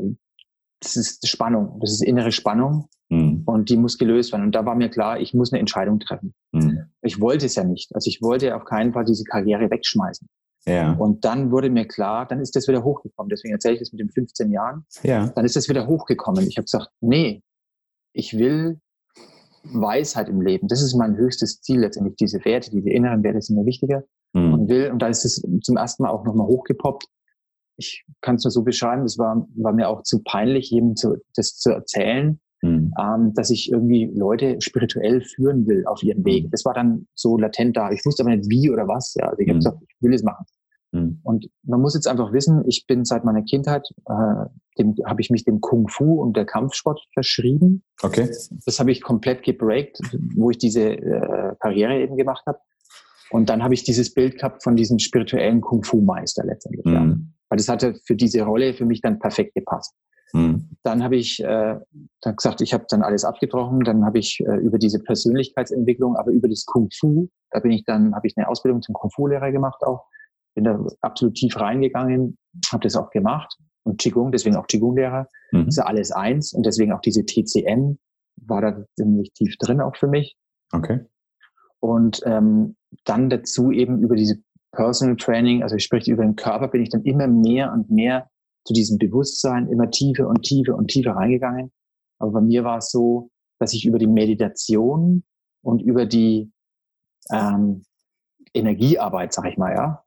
das 0.80 0.96
ist 0.96 1.26
Spannung, 1.28 1.78
das 1.80 1.92
ist 1.92 2.02
innere 2.02 2.32
Spannung 2.32 2.88
mhm. 3.08 3.42
und 3.46 3.70
die 3.70 3.76
muss 3.76 3.98
gelöst 3.98 4.32
werden. 4.32 4.46
Und 4.46 4.54
da 4.54 4.66
war 4.66 4.74
mir 4.74 4.88
klar, 4.88 5.20
ich 5.20 5.34
muss 5.34 5.52
eine 5.52 5.60
Entscheidung 5.60 6.00
treffen. 6.00 6.34
Mhm. 6.52 6.86
Ich 7.02 7.20
wollte 7.20 7.46
es 7.46 7.54
ja 7.54 7.64
nicht. 7.64 7.94
Also 7.94 8.08
ich 8.08 8.20
wollte 8.20 8.56
auf 8.56 8.64
keinen 8.64 8.92
Fall 8.92 9.04
diese 9.04 9.24
Karriere 9.24 9.70
wegschmeißen. 9.70 10.28
Ja. 10.66 10.92
Und 10.92 11.24
dann 11.24 11.50
wurde 11.50 11.68
mir 11.68 11.86
klar, 11.86 12.26
dann 12.26 12.40
ist 12.40 12.56
das 12.56 12.68
wieder 12.68 12.82
hochgekommen. 12.84 13.28
Deswegen 13.28 13.52
erzähle 13.52 13.74
ich 13.74 13.80
das 13.80 13.92
mit 13.92 14.00
den 14.00 14.10
15 14.10 14.50
Jahren. 14.50 14.86
Ja. 15.02 15.28
Dann 15.28 15.44
ist 15.44 15.56
das 15.56 15.68
wieder 15.68 15.86
hochgekommen. 15.86 16.46
Ich 16.46 16.56
habe 16.56 16.64
gesagt, 16.64 16.88
nee, 17.00 17.42
ich 18.12 18.38
will 18.38 18.80
Weisheit 19.64 20.28
im 20.28 20.40
Leben. 20.40 20.68
Das 20.68 20.82
ist 20.82 20.94
mein 20.94 21.16
höchstes 21.16 21.60
Ziel 21.60 21.80
letztendlich. 21.80 22.16
Diese 22.16 22.44
Werte, 22.44 22.70
diese 22.70 22.90
inneren 22.90 23.22
Werte 23.22 23.40
sind 23.40 23.56
mir 23.56 23.66
wichtiger. 23.66 24.04
Mhm. 24.32 24.54
Und 24.54 24.68
will, 24.68 24.90
und 24.90 25.00
da 25.00 25.08
ist 25.08 25.24
es 25.24 25.42
zum 25.62 25.76
ersten 25.76 26.02
Mal 26.02 26.10
auch 26.10 26.24
nochmal 26.24 26.46
hochgepoppt. 26.46 27.06
Ich 27.76 28.04
kann 28.20 28.36
es 28.36 28.44
nur 28.44 28.50
so 28.50 28.62
beschreiben, 28.62 29.04
es 29.04 29.18
war, 29.18 29.46
war 29.56 29.72
mir 29.72 29.88
auch 29.88 30.02
zu 30.02 30.22
peinlich, 30.22 30.70
jedem 30.70 30.96
zu, 30.96 31.16
das 31.34 31.58
zu 31.58 31.70
erzählen, 31.70 32.40
mhm. 32.62 32.92
ähm, 33.00 33.34
dass 33.34 33.50
ich 33.50 33.70
irgendwie 33.70 34.10
Leute 34.14 34.60
spirituell 34.60 35.20
führen 35.22 35.66
will 35.66 35.84
auf 35.86 36.02
ihren 36.02 36.24
Weg. 36.24 36.44
Hm. 36.44 36.50
Das 36.50 36.64
war 36.64 36.74
dann 36.74 37.06
so 37.14 37.36
latent 37.36 37.76
da. 37.76 37.90
Ich 37.90 38.04
wusste 38.04 38.22
aber 38.22 38.34
nicht 38.34 38.48
wie 38.50 38.70
oder 38.70 38.86
was. 38.86 39.14
Ja. 39.14 39.28
Also 39.28 39.40
ich 39.40 39.48
habe 39.48 39.56
mhm. 39.56 39.60
gesagt, 39.60 39.78
ich 39.82 39.96
will 40.00 40.14
es 40.14 40.22
machen. 40.22 40.44
Mhm. 40.94 41.20
Und 41.22 41.50
man 41.64 41.80
muss 41.80 41.94
jetzt 41.94 42.06
einfach 42.06 42.32
wissen, 42.32 42.62
ich 42.66 42.86
bin 42.86 43.04
seit 43.04 43.24
meiner 43.24 43.42
Kindheit, 43.42 43.88
äh, 44.06 44.46
dem 44.78 44.94
habe 45.04 45.20
ich 45.20 45.30
mich 45.30 45.44
dem 45.44 45.60
Kung 45.60 45.88
Fu 45.88 46.20
und 46.20 46.36
der 46.36 46.46
Kampfsport 46.46 47.00
verschrieben. 47.12 47.82
Okay. 48.02 48.28
Das 48.64 48.78
habe 48.80 48.92
ich 48.92 49.02
komplett 49.02 49.42
gebreakt, 49.42 49.98
wo 50.36 50.50
ich 50.50 50.58
diese 50.58 50.92
äh, 50.92 51.54
Karriere 51.60 52.00
eben 52.00 52.16
gemacht 52.16 52.44
habe. 52.46 52.58
Und 53.30 53.48
dann 53.48 53.62
habe 53.62 53.74
ich 53.74 53.82
dieses 53.82 54.14
Bild 54.14 54.38
gehabt 54.38 54.62
von 54.62 54.76
diesem 54.76 54.98
spirituellen 54.98 55.60
Kung 55.60 55.82
Fu 55.82 56.00
Meister 56.00 56.44
letztendlich. 56.44 56.84
Mhm. 56.84 56.92
Ja. 56.92 57.16
Weil 57.54 57.58
das 57.58 57.68
hatte 57.68 57.94
für 58.04 58.16
diese 58.16 58.42
Rolle 58.42 58.74
für 58.74 58.84
mich 58.84 59.00
dann 59.00 59.18
perfekt 59.18 59.54
gepasst. 59.54 59.94
Mhm. 60.32 60.70
Dann 60.82 61.04
habe 61.04 61.16
ich 61.16 61.42
äh, 61.42 61.78
dann 62.20 62.36
gesagt, 62.36 62.60
ich 62.60 62.74
habe 62.74 62.84
dann 62.88 63.02
alles 63.02 63.24
abgebrochen. 63.24 63.80
Dann 63.80 64.04
habe 64.04 64.18
ich 64.18 64.40
äh, 64.40 64.56
über 64.56 64.78
diese 64.78 64.98
Persönlichkeitsentwicklung, 64.98 66.16
aber 66.16 66.32
über 66.32 66.48
das 66.48 66.64
Kung 66.66 66.88
Fu, 66.92 67.28
da 67.50 67.60
bin 67.60 67.70
ich 67.70 67.84
dann, 67.84 68.14
habe 68.14 68.26
ich 68.26 68.36
eine 68.36 68.48
Ausbildung 68.48 68.82
zum 68.82 68.94
Kung 68.94 69.10
Fu 69.10 69.26
Lehrer 69.26 69.52
gemacht 69.52 69.82
auch 69.84 70.06
bin 70.54 70.64
da 70.64 70.84
absolut 71.00 71.34
tief 71.34 71.58
reingegangen, 71.58 72.38
habe 72.70 72.82
das 72.84 72.96
auch 72.96 73.10
gemacht. 73.10 73.56
Und 73.82 74.00
Qigong, 74.00 74.32
deswegen 74.32 74.56
auch 74.56 74.66
Qigong-Lehrer, 74.66 75.28
mhm. 75.52 75.68
ist 75.68 75.76
ja 75.76 75.84
alles 75.84 76.10
eins 76.10 76.52
und 76.54 76.64
deswegen 76.64 76.92
auch 76.92 77.00
diese 77.00 77.26
TCM 77.26 77.98
war 78.36 78.62
da 78.62 78.84
ziemlich 78.96 79.32
tief 79.32 79.56
drin 79.58 79.80
auch 79.80 79.96
für 79.96 80.08
mich. 80.08 80.36
Okay. 80.72 81.00
Und 81.80 82.22
ähm, 82.24 82.76
dann 83.04 83.28
dazu 83.28 83.70
eben 83.70 84.00
über 84.00 84.16
diese 84.16 84.36
Personal 84.74 85.16
Training, 85.16 85.62
also 85.62 85.76
ich 85.76 85.84
spreche 85.84 86.12
über 86.12 86.22
den 86.22 86.36
Körper, 86.36 86.68
bin 86.68 86.82
ich 86.82 86.90
dann 86.90 87.02
immer 87.02 87.26
mehr 87.26 87.72
und 87.72 87.90
mehr 87.90 88.28
zu 88.64 88.72
diesem 88.72 88.98
Bewusstsein 88.98 89.68
immer 89.68 89.90
tiefer 89.90 90.26
und 90.28 90.42
tiefer 90.42 90.74
und 90.74 90.88
tiefer 90.88 91.12
reingegangen. 91.12 91.70
Aber 92.18 92.32
bei 92.32 92.40
mir 92.40 92.64
war 92.64 92.78
es 92.78 92.90
so, 92.90 93.30
dass 93.58 93.72
ich 93.74 93.84
über 93.84 93.98
die 93.98 94.06
Meditation 94.06 95.24
und 95.62 95.82
über 95.82 96.06
die 96.06 96.50
ähm, 97.30 97.84
Energiearbeit, 98.52 99.32
sag 99.32 99.46
ich 99.46 99.56
mal, 99.56 99.74
ja, 99.74 100.04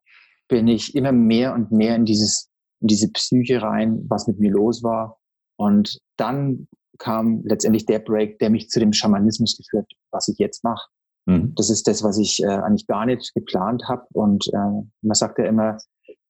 bin 0.48 0.68
ich 0.68 0.96
immer 0.96 1.12
mehr 1.12 1.54
und 1.54 1.72
mehr 1.72 1.96
in 1.96 2.06
dieses, 2.06 2.50
in 2.80 2.88
diese 2.88 3.12
Psyche 3.12 3.62
rein, 3.62 4.06
was 4.08 4.28
mit 4.28 4.40
mir 4.40 4.52
los 4.52 4.84
war. 4.84 5.20
Und 5.58 6.00
dann 6.18 6.68
kam 6.98 7.44
letztendlich 7.44 7.86
der 7.86 8.00
Break, 8.00 8.40
der 8.40 8.50
mich 8.50 8.70
zu 8.70 8.80
dem 8.80 8.94
Schamanismus 8.94 9.58
geführt, 9.58 9.92
was 10.12 10.28
ich 10.28 10.38
jetzt 10.38 10.64
mache. 10.64 10.90
Mhm. 11.28 11.54
Das 11.56 11.70
ist 11.70 11.88
das, 11.88 12.04
was 12.04 12.18
ich 12.18 12.42
äh, 12.42 12.48
eigentlich 12.48 12.88
gar 12.88 13.06
nicht 13.06 13.34
geplant 13.34 13.84
habe. 13.88 14.06
Und 14.13 14.48
äh, 14.48 14.58
man 15.02 15.13
sagt 15.13 15.38
ja 15.38 15.46
immer, 15.46 15.78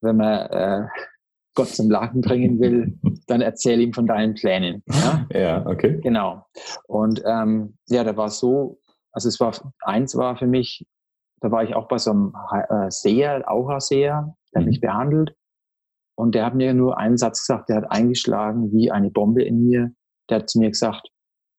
wenn 0.02 0.18
man 0.18 0.50
äh, 0.50 0.88
Gott 1.56 1.70
zum 1.70 1.90
Lachen 1.90 2.22
bringen 2.22 2.60
will, 2.60 3.00
dann 3.28 3.42
erzähl 3.42 3.80
ihm 3.80 3.94
von 3.94 4.08
deinen 4.08 4.34
Plänen. 4.34 4.84
Ja, 4.88 5.28
ja 5.32 5.66
okay. 5.66 6.00
Genau. 6.02 6.46
Und 6.88 7.22
ähm, 7.26 7.78
ja, 7.88 8.04
da 8.04 8.18
war 8.18 8.28
es 8.28 8.40
so, 8.40 8.80
also 9.12 9.30
es 9.30 9.40
war, 9.40 9.54
eins 9.82 10.16
war 10.16 10.36
für 10.36 10.48
mich, 10.48 10.86
da 11.42 11.52
war 11.52 11.64
ich 11.64 11.76
auch 11.76 11.88
bei 11.88 12.00
so 12.00 12.12
einem 12.12 12.34
äh, 12.52 12.90
Seher, 12.90 13.50
Aura-Seher, 13.50 14.36
der 14.54 14.62
mhm. 14.62 14.68
mich 14.68 14.82
behandelt. 14.82 15.36
Und 16.16 16.34
der 16.34 16.46
hat 16.46 16.56
mir 16.56 16.74
nur 16.74 16.98
einen 16.98 17.18
Satz 17.18 17.46
gesagt, 17.46 17.70
der 17.70 17.78
hat 17.78 17.92
eingeschlagen 17.92 18.72
wie 18.72 18.90
eine 18.90 19.12
Bombe 19.12 19.44
in 19.44 19.68
mir. 19.68 19.92
Der 20.30 20.40
hat 20.40 20.50
zu 20.50 20.58
mir 20.58 20.70
gesagt, 20.70 21.08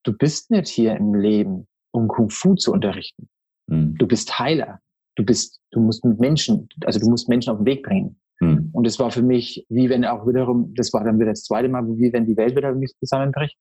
du 0.03 0.12
bist 0.12 0.51
nicht 0.51 0.66
hier 0.66 0.96
im 0.96 1.14
Leben, 1.14 1.68
um 1.98 2.08
Kung 2.08 2.30
Fu 2.30 2.54
zu 2.54 2.72
unterrichten. 2.72 3.28
Mhm. 3.66 3.96
Du 3.98 4.06
bist 4.06 4.38
Heiler. 4.38 4.80
Du 5.16 5.24
bist, 5.24 5.61
du 5.72 5.80
musst 5.80 6.04
mit 6.04 6.20
Menschen, 6.20 6.68
also 6.84 7.00
du 7.00 7.08
musst 7.11 7.28
Menschen 7.28 7.50
auf 7.50 7.58
den 7.58 7.66
Weg 7.66 7.82
bringen. 7.82 8.20
Mhm. 8.40 8.70
Und 8.72 8.87
es 8.87 8.98
war 8.98 9.11
für 9.11 9.22
mich, 9.22 9.66
wie 9.68 9.88
wenn 9.88 10.04
auch 10.04 10.26
wiederum, 10.26 10.72
das 10.74 10.92
war 10.92 11.02
dann 11.02 11.18
wieder 11.18 11.30
das 11.30 11.42
zweite 11.42 11.68
Mal, 11.68 11.84
wie 11.98 12.12
wenn 12.12 12.26
die 12.26 12.37
Welt 12.37 12.56
wieder 12.56 12.72
mich 12.74 12.94
zusammenbricht. 13.00 13.58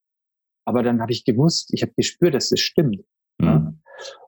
Aber 0.65 0.83
dann 0.83 1.01
habe 1.01 1.11
ich 1.11 1.25
gewusst, 1.25 1.73
ich 1.73 1.81
habe 1.81 1.93
gespürt, 1.95 2.35
dass 2.35 2.49
das 2.49 2.59
stimmt. 2.59 3.03
Mhm. 3.39 3.81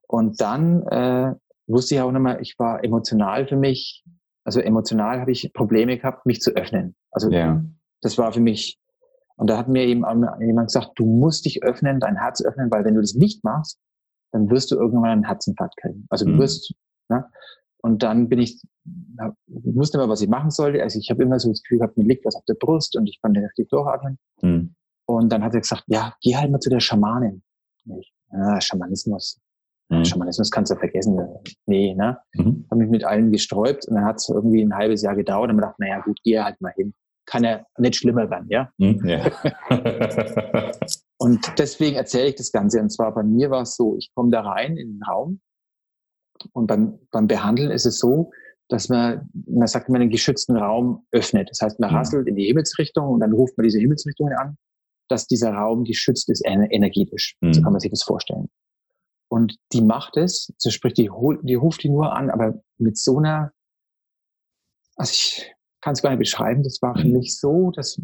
Und 0.08 0.42
dann 0.42 0.82
äh, 0.88 1.36
wusste 1.68 1.96
ich 1.96 2.02
auch 2.02 2.12
nochmal, 2.12 2.42
ich 2.42 2.58
war 2.58 2.84
emotional 2.84 3.48
für 3.48 3.58
mich, 3.58 4.04
also 4.44 4.60
emotional 4.60 5.20
habe 5.20 5.32
ich 5.32 5.54
Probleme 5.54 5.98
gehabt, 5.98 6.26
mich 6.26 6.42
zu 6.42 6.52
öffnen. 6.56 6.96
Also 7.12 7.30
ja. 7.30 7.64
das 8.02 8.18
war 8.18 8.34
für 8.34 8.40
mich, 8.40 8.80
und 9.36 9.50
da 9.50 9.58
hat 9.58 9.68
mir 9.68 9.84
eben 9.84 10.04
jemand 10.40 10.68
gesagt, 10.68 10.94
du 10.96 11.06
musst 11.06 11.46
dich 11.46 11.62
öffnen, 11.62 12.00
dein 12.00 12.18
Herz 12.18 12.44
öffnen, 12.44 12.72
weil 12.72 12.84
wenn 12.86 12.96
du 12.96 13.02
das 13.02 13.14
nicht 13.14 13.44
machst, 13.44 13.80
dann 14.32 14.50
wirst 14.50 14.72
du 14.72 14.76
irgendwann 14.76 15.12
einen 15.12 15.26
Herzinfarkt 15.26 15.78
kriegen. 15.78 16.06
Also 16.10 16.26
du 16.26 16.32
mhm. 16.32 16.40
wirst, 16.40 16.74
ne? 17.10 17.26
Und 17.82 18.04
dann 18.04 18.28
bin 18.28 18.40
ich, 18.40 18.62
ich 18.62 19.76
wusste 19.76 19.98
immer, 19.98 20.10
was 20.10 20.22
ich 20.22 20.28
machen 20.28 20.52
sollte. 20.52 20.84
Also 20.84 21.00
ich 21.00 21.10
habe 21.10 21.24
immer 21.24 21.40
so 21.40 21.50
das 21.50 21.64
Gefühl 21.64 21.80
gehabt, 21.80 21.98
mir 21.98 22.04
liegt 22.04 22.26
was 22.26 22.36
auf 22.36 22.44
der 22.46 22.56
Brust 22.56 22.98
und 22.98 23.08
ich 23.08 23.22
konnte 23.22 23.42
richtig 23.42 23.70
durchatmen. 23.70 24.20
Mhm. 24.42 24.76
Und 25.06 25.30
dann 25.32 25.44
hat 25.44 25.54
er 25.54 25.62
gesagt, 25.62 25.84
ja, 25.88 26.14
geh 26.22 26.36
halt 26.36 26.52
mal 26.52 26.60
zu 26.60 26.70
der 26.70 26.82
Schamanin. 26.82 27.42
Ich, 28.00 28.14
ja, 28.32 28.60
Schamanismus. 28.60 29.40
Mhm. 29.90 30.06
Schamanismus 30.06 30.52
kannst 30.52 30.72
du 30.72 30.76
vergessen. 30.76 31.20
Nee, 31.66 31.96
ne? 31.96 32.20
Mhm. 32.34 32.66
Habe 32.70 32.82
mich 32.82 32.90
mit 32.90 33.06
allen 33.06 33.32
gesträubt 33.32 33.88
und 33.88 33.96
dann 33.96 34.06
hat 34.06 34.18
es 34.18 34.28
irgendwie 34.30 34.62
ein 34.62 34.76
halbes 34.76 35.02
Jahr 35.02 35.16
gedauert 35.16 35.50
und 35.50 35.56
man 35.56 35.70
dachte, 35.70 35.82
naja, 35.82 36.02
gut, 36.02 36.20
geh 36.24 36.40
halt 36.40 36.60
mal 36.60 36.74
hin. 36.76 36.94
Kann 37.26 37.44
ja 37.44 37.64
nicht 37.78 37.96
schlimmer 37.96 38.30
werden, 38.30 38.48
ja? 38.50 38.70
Mhm, 38.78 39.08
ja. 39.08 39.32
und 41.22 41.54
deswegen 41.58 41.98
erzähle 41.98 42.30
ich 42.30 42.36
das 42.36 42.52
Ganze. 42.52 42.80
Und 42.80 42.92
zwar 42.92 43.14
bei 43.14 43.24
mir 43.24 43.50
war 43.50 43.64
es 43.64 43.76
so, 43.76 43.98
ich 43.98 44.10
komme 44.16 44.32
da 44.32 44.42
rein 44.42 44.78
in 44.78 44.94
den 44.94 45.04
Raum 45.04 45.42
und 46.54 46.68
beim, 46.68 46.98
beim 47.12 47.28
Behandeln 47.28 47.72
ist 47.72 47.86
es 47.86 48.00
so, 48.00 48.32
dass 48.70 48.88
man, 48.88 49.30
man 49.46 49.68
sagt, 49.68 49.90
man 49.90 50.02
einen 50.02 50.12
geschützten 50.12 50.56
Raum 50.56 51.06
öffnet. 51.12 51.50
Das 51.50 51.62
heißt, 51.62 51.80
man 51.80 51.90
mhm. 51.90 51.98
rasselt 51.98 52.28
in 52.28 52.36
die 52.36 52.46
Himmelsrichtung 52.46 53.10
und 53.10 53.20
dann 53.20 53.34
ruft 53.34 53.58
man 53.58 53.66
diese 53.66 53.80
Himmelsrichtungen 53.80 54.34
an, 54.34 54.58
dass 55.10 55.28
dieser 55.28 55.52
Raum 55.52 55.84
geschützt 55.84 56.30
ist 56.30 56.44
energetisch. 56.46 57.36
Mhm. 57.42 57.54
So 57.54 57.62
kann 57.64 57.74
man 57.74 57.82
sich 57.82 57.92
das 57.92 58.04
vorstellen. 58.04 58.50
Und 59.28 59.58
die 59.74 59.82
macht 59.82 60.16
es, 60.16 60.54
so 60.58 60.70
sprich, 60.70 60.94
die, 60.94 61.10
die 61.44 61.56
ruft 61.56 61.84
die 61.84 61.90
nur 61.90 62.16
an, 62.16 62.30
aber 62.30 62.62
mit 62.78 62.98
so 62.98 63.18
einer, 63.18 63.52
also 64.96 65.12
ich 65.12 65.54
kann 65.82 65.94
es 65.94 66.02
gar 66.02 66.12
nicht 66.12 66.20
beschreiben, 66.20 66.64
das 66.64 66.82
war 66.82 66.96
für 66.96 67.08
mhm. 67.08 67.18
mich 67.18 67.38
so, 67.38 67.72
dass, 67.72 68.02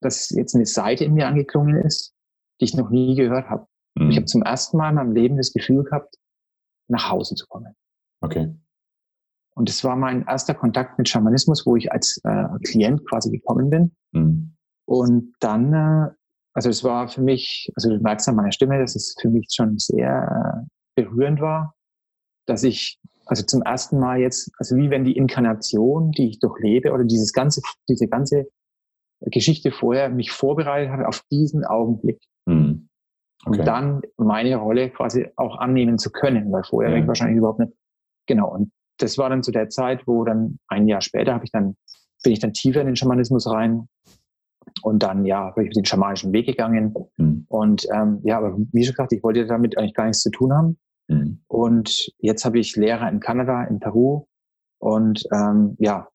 dass 0.00 0.30
jetzt 0.30 0.54
eine 0.54 0.66
Seite 0.66 1.04
in 1.04 1.14
mir 1.14 1.26
angeklungen 1.26 1.84
ist, 1.84 2.14
die 2.62 2.66
ich 2.66 2.74
noch 2.74 2.90
nie 2.90 3.16
gehört 3.16 3.50
habe. 3.50 3.66
Mhm. 3.96 4.10
Ich 4.10 4.16
habe 4.16 4.26
zum 4.26 4.42
ersten 4.42 4.76
Mal 4.76 4.90
in 4.90 4.94
meinem 4.94 5.12
Leben 5.12 5.36
das 5.36 5.52
Gefühl 5.52 5.82
gehabt, 5.82 6.16
nach 6.88 7.10
Hause 7.10 7.34
zu 7.34 7.46
kommen. 7.46 7.74
Okay. 8.20 8.54
Und 9.54 9.68
das 9.68 9.84
war 9.84 9.96
mein 9.96 10.24
erster 10.26 10.54
Kontakt 10.54 10.96
mit 10.96 11.08
Schamanismus, 11.08 11.66
wo 11.66 11.76
ich 11.76 11.92
als 11.92 12.20
äh, 12.24 12.44
Klient 12.64 13.06
quasi 13.08 13.30
gekommen 13.30 13.68
bin. 13.68 13.96
Mhm. 14.12 14.56
Und 14.86 15.34
dann 15.40 15.72
äh, 15.74 16.10
also 16.54 16.68
es 16.68 16.84
war 16.84 17.08
für 17.08 17.22
mich, 17.22 17.70
also 17.76 17.88
du 17.88 17.98
merkst 18.00 18.28
an 18.28 18.36
meiner 18.36 18.52
Stimme, 18.52 18.78
dass 18.78 18.94
es 18.94 19.14
für 19.20 19.30
mich 19.30 19.48
schon 19.52 19.78
sehr 19.78 20.66
äh, 20.96 21.02
berührend 21.02 21.40
war, 21.40 21.74
dass 22.46 22.62
ich 22.62 22.98
also 23.24 23.44
zum 23.44 23.62
ersten 23.62 23.98
Mal 23.98 24.20
jetzt, 24.20 24.50
also 24.58 24.76
wie 24.76 24.90
wenn 24.90 25.04
die 25.04 25.16
Inkarnation, 25.16 26.10
die 26.12 26.28
ich 26.28 26.40
durchlebe 26.40 26.92
oder 26.92 27.04
dieses 27.04 27.32
ganze, 27.32 27.62
diese 27.88 28.08
ganze 28.08 28.46
Geschichte 29.20 29.70
vorher 29.70 30.10
mich 30.10 30.32
vorbereitet 30.32 30.90
hat 30.90 31.06
auf 31.06 31.22
diesen 31.30 31.64
Augenblick. 31.64 32.20
Mhm. 32.46 32.88
Okay. 33.44 33.58
Und 33.58 33.66
dann 33.66 34.02
meine 34.16 34.56
Rolle 34.56 34.90
quasi 34.90 35.28
auch 35.36 35.58
annehmen 35.58 35.98
zu 35.98 36.10
können, 36.10 36.52
weil 36.52 36.62
vorher 36.64 36.92
ja. 36.92 36.98
ich 36.98 37.06
wahrscheinlich 37.06 37.38
überhaupt 37.38 37.58
nicht. 37.58 37.72
Genau. 38.26 38.52
Und 38.52 38.70
das 38.98 39.18
war 39.18 39.30
dann 39.30 39.42
zu 39.42 39.50
der 39.50 39.68
Zeit, 39.68 40.06
wo 40.06 40.24
dann 40.24 40.58
ein 40.68 40.86
Jahr 40.86 41.00
später 41.00 41.34
habe 41.34 41.44
ich 41.44 41.50
dann, 41.50 41.76
bin 42.22 42.32
ich 42.32 42.38
dann 42.38 42.52
tiefer 42.52 42.80
in 42.80 42.86
den 42.86 42.96
Schamanismus 42.96 43.50
rein 43.50 43.88
und 44.82 45.02
dann, 45.02 45.24
ja, 45.24 45.50
bin 45.50 45.66
ich 45.66 45.74
den 45.74 45.84
schamanischen 45.84 46.32
Weg 46.32 46.46
gegangen. 46.46 46.94
Mhm. 47.16 47.46
Und 47.48 47.86
ähm, 47.92 48.20
ja, 48.22 48.38
aber 48.38 48.56
wie 48.56 48.84
schon 48.84 48.94
gesagt, 48.94 49.12
ich 49.12 49.22
wollte 49.22 49.46
damit 49.46 49.76
eigentlich 49.76 49.94
gar 49.94 50.04
nichts 50.04 50.22
zu 50.22 50.30
tun 50.30 50.52
haben. 50.52 50.78
Mhm. 51.08 51.42
Und 51.48 52.12
jetzt 52.18 52.44
habe 52.44 52.60
ich 52.60 52.76
Lehrer 52.76 53.08
in 53.08 53.20
Kanada, 53.20 53.64
in 53.64 53.80
Peru. 53.80 54.26
Und 54.78 55.24
ähm, 55.32 55.76
ja, 55.78 56.08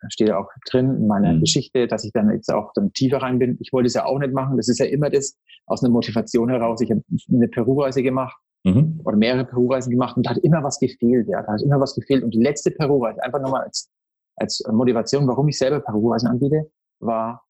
das 0.00 0.12
steht 0.12 0.28
ja 0.28 0.38
auch 0.38 0.48
drin 0.70 0.96
in 0.96 1.06
meiner 1.06 1.34
mhm. 1.34 1.40
Geschichte, 1.40 1.86
dass 1.86 2.04
ich 2.04 2.12
dann 2.12 2.30
jetzt 2.30 2.52
auch 2.52 2.72
dann 2.74 2.92
tiefer 2.92 3.18
rein 3.18 3.38
bin. 3.38 3.56
Ich 3.60 3.72
wollte 3.72 3.86
es 3.86 3.94
ja 3.94 4.04
auch 4.04 4.18
nicht 4.18 4.32
machen. 4.32 4.56
Das 4.56 4.68
ist 4.68 4.78
ja 4.78 4.86
immer 4.86 5.10
das 5.10 5.36
aus 5.66 5.82
einer 5.82 5.92
Motivation 5.92 6.48
heraus. 6.48 6.80
Ich 6.80 6.90
habe 6.90 7.02
eine 7.32 7.48
Peru-Reise 7.48 8.02
gemacht 8.02 8.36
mhm. 8.64 9.00
oder 9.04 9.16
mehrere 9.16 9.44
Peru-Reisen 9.44 9.90
gemacht 9.90 10.16
und 10.16 10.26
da 10.26 10.30
hat 10.30 10.38
immer 10.38 10.62
was 10.62 10.78
gefehlt. 10.78 11.28
Ja, 11.28 11.42
da 11.42 11.52
hat 11.52 11.62
immer 11.62 11.80
was 11.80 11.94
gefehlt. 11.94 12.22
Und 12.24 12.34
die 12.34 12.42
letzte 12.42 12.70
Peru-Reise, 12.70 13.22
einfach 13.22 13.40
nochmal 13.40 13.64
als, 13.64 13.90
als 14.36 14.62
Motivation, 14.70 15.26
warum 15.26 15.48
ich 15.48 15.58
selber 15.58 15.80
Peru-Reisen 15.80 16.28
anbiete, 16.28 16.70
war 17.00 17.44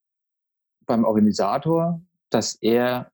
beim 0.86 1.04
Organisator, 1.04 2.00
dass 2.30 2.56
er 2.60 3.10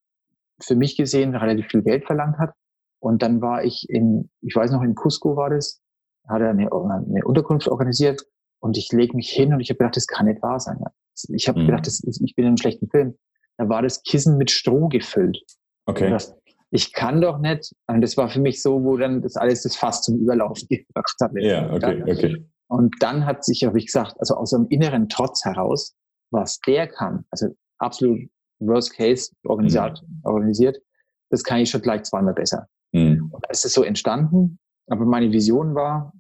für 0.61 0.77
mich 0.77 0.97
gesehen 0.97 1.35
relativ 1.35 1.67
viel 1.67 1.83
Geld 1.83 2.05
verlangt 2.05 2.39
hat. 2.39 2.53
Und 3.01 3.23
dann 3.23 3.41
war 3.41 3.65
ich 3.65 3.89
in, 3.89 4.31
ich 4.43 4.55
weiß 4.55 4.71
noch, 4.71 4.83
in 4.83 4.95
Cusco 4.95 5.37
war 5.37 5.51
das, 5.51 5.81
hat 6.29 6.41
er 6.41 6.51
eine, 6.51 6.71
eine 6.71 7.25
Unterkunft 7.25 7.69
organisiert 7.69 8.25
und 8.63 8.77
ich 8.77 8.91
lege 8.93 9.17
mich 9.17 9.31
hin 9.31 9.53
und 9.53 9.61
ich 9.61 9.71
habe 9.71 9.79
gedacht, 9.79 9.97
das 9.97 10.07
kann 10.07 10.27
nicht 10.27 10.43
wahr 10.43 10.61
sein. 10.61 10.79
Ich 11.29 11.49
habe 11.49 11.61
mhm. 11.61 11.67
gedacht, 11.67 11.87
das 11.87 12.01
ist, 12.01 12.21
ich 12.23 12.35
bin 12.35 12.45
in 12.45 12.49
einem 12.49 12.57
schlechten 12.57 12.89
Film. 12.89 13.19
Da 13.59 13.69
war 13.69 13.83
das 13.83 14.03
Kissen 14.03 14.39
mit 14.39 14.51
Stroh 14.51 14.89
gefüllt. 14.89 15.43
Okay. 15.87 16.11
Das, 16.11 16.35
ich 16.71 16.93
kann 16.93 17.21
doch 17.21 17.39
nicht. 17.39 17.75
Und 17.87 18.01
das 18.01 18.17
war 18.17 18.29
für 18.29 18.41
mich 18.41 18.63
so, 18.63 18.83
wo 18.83 18.97
dann 18.97 19.21
das 19.21 19.37
alles 19.37 19.63
das 19.63 19.77
Fass 19.77 20.03
zum 20.03 20.19
Überlaufen 20.19 20.67
gebracht 20.71 21.17
hat. 21.21 21.33
Ja, 21.35 21.73
okay, 21.73 22.03
okay. 22.03 22.47
Und 22.69 22.95
dann 23.01 23.27
hat 23.27 23.45
sich, 23.45 23.65
habe 23.65 23.79
ich 23.79 23.87
gesagt, 23.87 24.15
also 24.19 24.35
aus 24.37 24.55
einem 24.55 24.67
inneren 24.69 25.09
Trotz 25.09 25.45
heraus, 25.45 25.95
was 26.31 26.59
der 26.61 26.87
kann, 26.87 27.27
also 27.31 27.49
absolut 27.79 28.21
Worst 28.61 28.95
Case 28.95 29.33
organisiert, 29.45 30.03
mhm. 30.03 30.21
organisiert 30.25 30.79
das 31.33 31.43
kann 31.43 31.61
ich 31.61 31.71
schon 31.71 31.81
gleich 31.81 32.05
zweimal 32.05 32.35
besser. 32.35 32.69
Mhm. 32.93 33.31
Und 33.33 33.45
es 33.49 33.65
ist 33.65 33.73
so 33.73 33.83
entstanden, 33.83 34.59
aber 34.87 35.07
meine 35.07 35.33
Vision 35.33 35.75
war, 35.75 36.13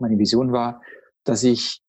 meine 0.00 0.18
Vision 0.18 0.50
war, 0.50 0.80
dass 1.24 1.42
ich, 1.42 1.80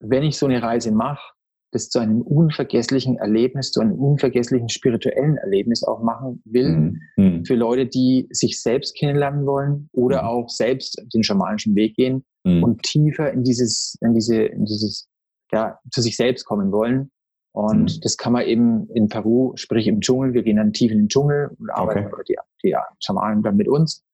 wenn 0.00 0.22
ich 0.22 0.38
so 0.38 0.46
eine 0.46 0.62
Reise 0.62 0.92
mache, 0.92 1.32
das 1.72 1.88
zu 1.88 1.98
einem 1.98 2.22
unvergesslichen 2.22 3.16
Erlebnis, 3.16 3.72
zu 3.72 3.80
einem 3.80 3.94
unvergesslichen 3.94 4.68
spirituellen 4.68 5.36
Erlebnis 5.38 5.82
auch 5.82 6.02
machen 6.02 6.40
will, 6.44 6.68
mhm. 6.68 7.00
mhm. 7.16 7.44
für 7.44 7.56
Leute, 7.56 7.86
die 7.86 8.28
sich 8.30 8.62
selbst 8.62 8.96
kennenlernen 8.96 9.44
wollen 9.44 9.88
oder 9.92 10.22
mhm. 10.22 10.28
auch 10.28 10.48
selbst 10.48 11.02
den 11.12 11.24
schamanischen 11.24 11.74
Weg 11.74 11.96
gehen 11.96 12.24
mhm. 12.44 12.62
und 12.62 12.82
tiefer 12.84 13.32
in 13.32 13.42
dieses, 13.42 13.96
in 14.00 14.14
diese, 14.14 14.44
in 14.44 14.64
dieses, 14.64 15.08
ja, 15.52 15.78
zu 15.90 16.00
sich 16.00 16.16
selbst 16.16 16.44
kommen 16.44 16.70
wollen 16.70 17.10
und 17.54 17.96
mhm. 17.96 18.00
das 18.02 18.16
kann 18.16 18.32
man 18.32 18.46
eben 18.46 18.88
in 18.90 19.08
Peru, 19.08 19.52
sprich 19.54 19.86
im 19.86 20.00
Dschungel, 20.00 20.34
wir 20.34 20.42
gehen 20.42 20.56
dann 20.56 20.72
tief 20.72 20.90
in 20.90 20.98
den 20.98 21.08
Dschungel 21.08 21.50
und 21.56 21.70
arbeiten, 21.70 22.12
okay. 22.12 22.22
die, 22.28 22.36
die 22.64 22.76
Schamanen 22.98 23.44
dann 23.44 23.56
mit 23.56 23.68
uns, 23.68 24.04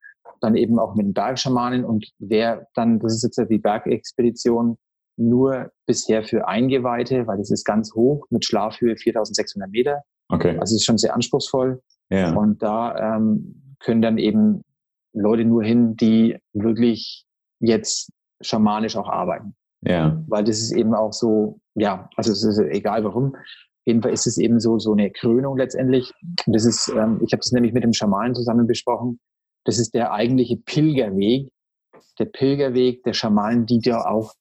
dann 0.40 0.56
eben 0.56 0.78
auch 0.78 0.94
mit 0.94 1.06
den 1.06 1.14
Bergschamanen 1.14 1.84
und 1.84 2.10
wer 2.18 2.66
dann, 2.74 2.98
das 2.98 3.14
ist 3.14 3.22
jetzt 3.22 3.50
die 3.50 3.58
Bergexpedition, 3.58 4.78
nur 5.16 5.70
bisher 5.86 6.22
für 6.22 6.48
Eingeweihte, 6.48 7.26
weil 7.26 7.38
das 7.38 7.50
ist 7.50 7.64
ganz 7.64 7.94
hoch 7.94 8.26
mit 8.30 8.44
Schlafhöhe 8.44 8.96
4600 8.96 9.70
Meter. 9.70 10.02
Okay. 10.28 10.56
Also 10.58 10.74
es 10.74 10.80
ist 10.80 10.84
schon 10.84 10.98
sehr 10.98 11.14
anspruchsvoll. 11.14 11.82
Ja. 12.10 12.32
Und 12.34 12.62
da 12.62 13.16
ähm, 13.16 13.76
können 13.80 14.02
dann 14.02 14.18
eben 14.18 14.62
Leute 15.12 15.44
nur 15.44 15.62
hin, 15.62 15.96
die 15.96 16.38
wirklich 16.52 17.26
jetzt 17.60 18.10
schamanisch 18.40 18.96
auch 18.96 19.08
arbeiten. 19.08 19.54
Ja. 19.82 20.22
Weil 20.26 20.44
das 20.44 20.60
ist 20.60 20.72
eben 20.72 20.94
auch 20.94 21.12
so, 21.12 21.60
ja, 21.74 22.08
also 22.16 22.32
es 22.32 22.42
ist 22.44 22.58
egal 22.58 23.04
warum. 23.04 23.34
Auf 23.34 23.86
jeden 23.86 24.02
Fall 24.02 24.12
ist 24.12 24.26
es 24.26 24.38
eben 24.38 24.60
so, 24.60 24.78
so 24.78 24.92
eine 24.92 25.10
Krönung 25.10 25.56
letztendlich. 25.56 26.12
Und 26.46 26.54
das 26.54 26.64
ist, 26.64 26.88
ähm, 26.88 27.20
ich 27.24 27.32
habe 27.32 27.40
das 27.40 27.52
nämlich 27.52 27.72
mit 27.72 27.82
dem 27.82 27.92
Schamanen 27.92 28.34
zusammen 28.34 28.66
besprochen. 28.66 29.20
Das 29.64 29.78
ist 29.78 29.94
der 29.94 30.12
eigentliche 30.12 30.56
Pilgerweg, 30.56 31.50
der 32.18 32.24
Pilgerweg 32.26 33.02
der 33.04 33.12
Schamanen, 33.12 33.66
die 33.66 33.80
ja 33.82 34.06
auch 34.06 34.34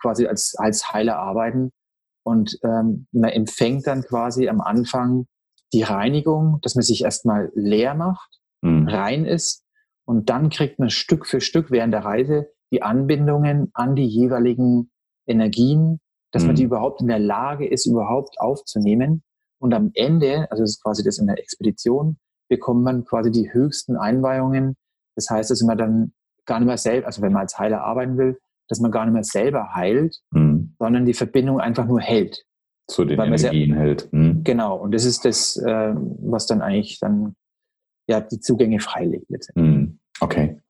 quasi 0.00 0.26
als, 0.26 0.54
als 0.56 0.92
Heiler 0.92 1.16
arbeiten. 1.16 1.70
Und 2.24 2.58
ähm, 2.62 3.06
man 3.12 3.30
empfängt 3.30 3.86
dann 3.86 4.02
quasi 4.02 4.48
am 4.48 4.60
Anfang 4.60 5.26
die 5.72 5.82
Reinigung, 5.82 6.58
dass 6.62 6.74
man 6.74 6.82
sich 6.82 7.02
erstmal 7.02 7.50
leer 7.54 7.94
macht, 7.94 8.40
mhm. 8.62 8.88
rein 8.88 9.24
ist. 9.24 9.64
Und 10.06 10.30
dann 10.30 10.50
kriegt 10.50 10.78
man 10.78 10.90
Stück 10.90 11.26
für 11.26 11.40
Stück 11.40 11.70
während 11.70 11.92
der 11.92 12.04
Reise 12.04 12.50
die 12.70 12.82
Anbindungen 12.82 13.70
an 13.74 13.94
die 13.94 14.06
jeweiligen 14.06 14.90
Energien, 15.26 16.00
dass 16.32 16.42
mhm. 16.42 16.48
man 16.48 16.56
die 16.56 16.64
überhaupt 16.64 17.00
in 17.00 17.08
der 17.08 17.18
Lage 17.18 17.66
ist, 17.66 17.86
überhaupt 17.86 18.40
aufzunehmen. 18.40 19.22
Und 19.58 19.74
am 19.74 19.90
Ende, 19.94 20.50
also 20.50 20.62
das 20.62 20.72
ist 20.72 20.82
quasi 20.82 21.02
das 21.02 21.18
in 21.18 21.26
der 21.26 21.38
Expedition, 21.38 22.18
bekommt 22.48 22.82
man 22.82 23.04
quasi 23.04 23.30
die 23.30 23.52
höchsten 23.52 23.96
Einweihungen. 23.96 24.76
Das 25.16 25.30
heißt, 25.30 25.50
dass 25.50 25.62
man 25.62 25.78
dann 25.78 26.12
gar 26.44 26.58
nicht 26.58 26.66
mehr 26.66 26.78
selber, 26.78 27.06
also 27.06 27.22
wenn 27.22 27.32
man 27.32 27.42
als 27.42 27.58
Heiler 27.58 27.82
arbeiten 27.82 28.18
will, 28.18 28.38
dass 28.68 28.80
man 28.80 28.90
gar 28.90 29.04
nicht 29.04 29.14
mehr 29.14 29.24
selber 29.24 29.74
heilt, 29.74 30.20
mhm. 30.30 30.74
sondern 30.78 31.06
die 31.06 31.14
Verbindung 31.14 31.60
einfach 31.60 31.86
nur 31.86 32.00
hält. 32.00 32.44
Zu 32.86 33.04
den 33.04 33.18
Energien 33.18 33.72
sehr, 33.72 33.80
hält. 33.80 34.12
Mhm. 34.12 34.44
Genau, 34.44 34.76
und 34.76 34.92
das 34.92 35.04
ist 35.04 35.24
das, 35.24 35.56
äh, 35.56 35.94
was 35.94 36.46
dann 36.46 36.60
eigentlich 36.60 36.98
dann 37.00 37.34
ja 38.06 38.20
die 38.20 38.40
Zugänge 38.40 38.80
freilegt 38.80 39.30
letztendlich. 39.30 39.74
Mhm. 39.74 39.98
Okay. 40.20 40.60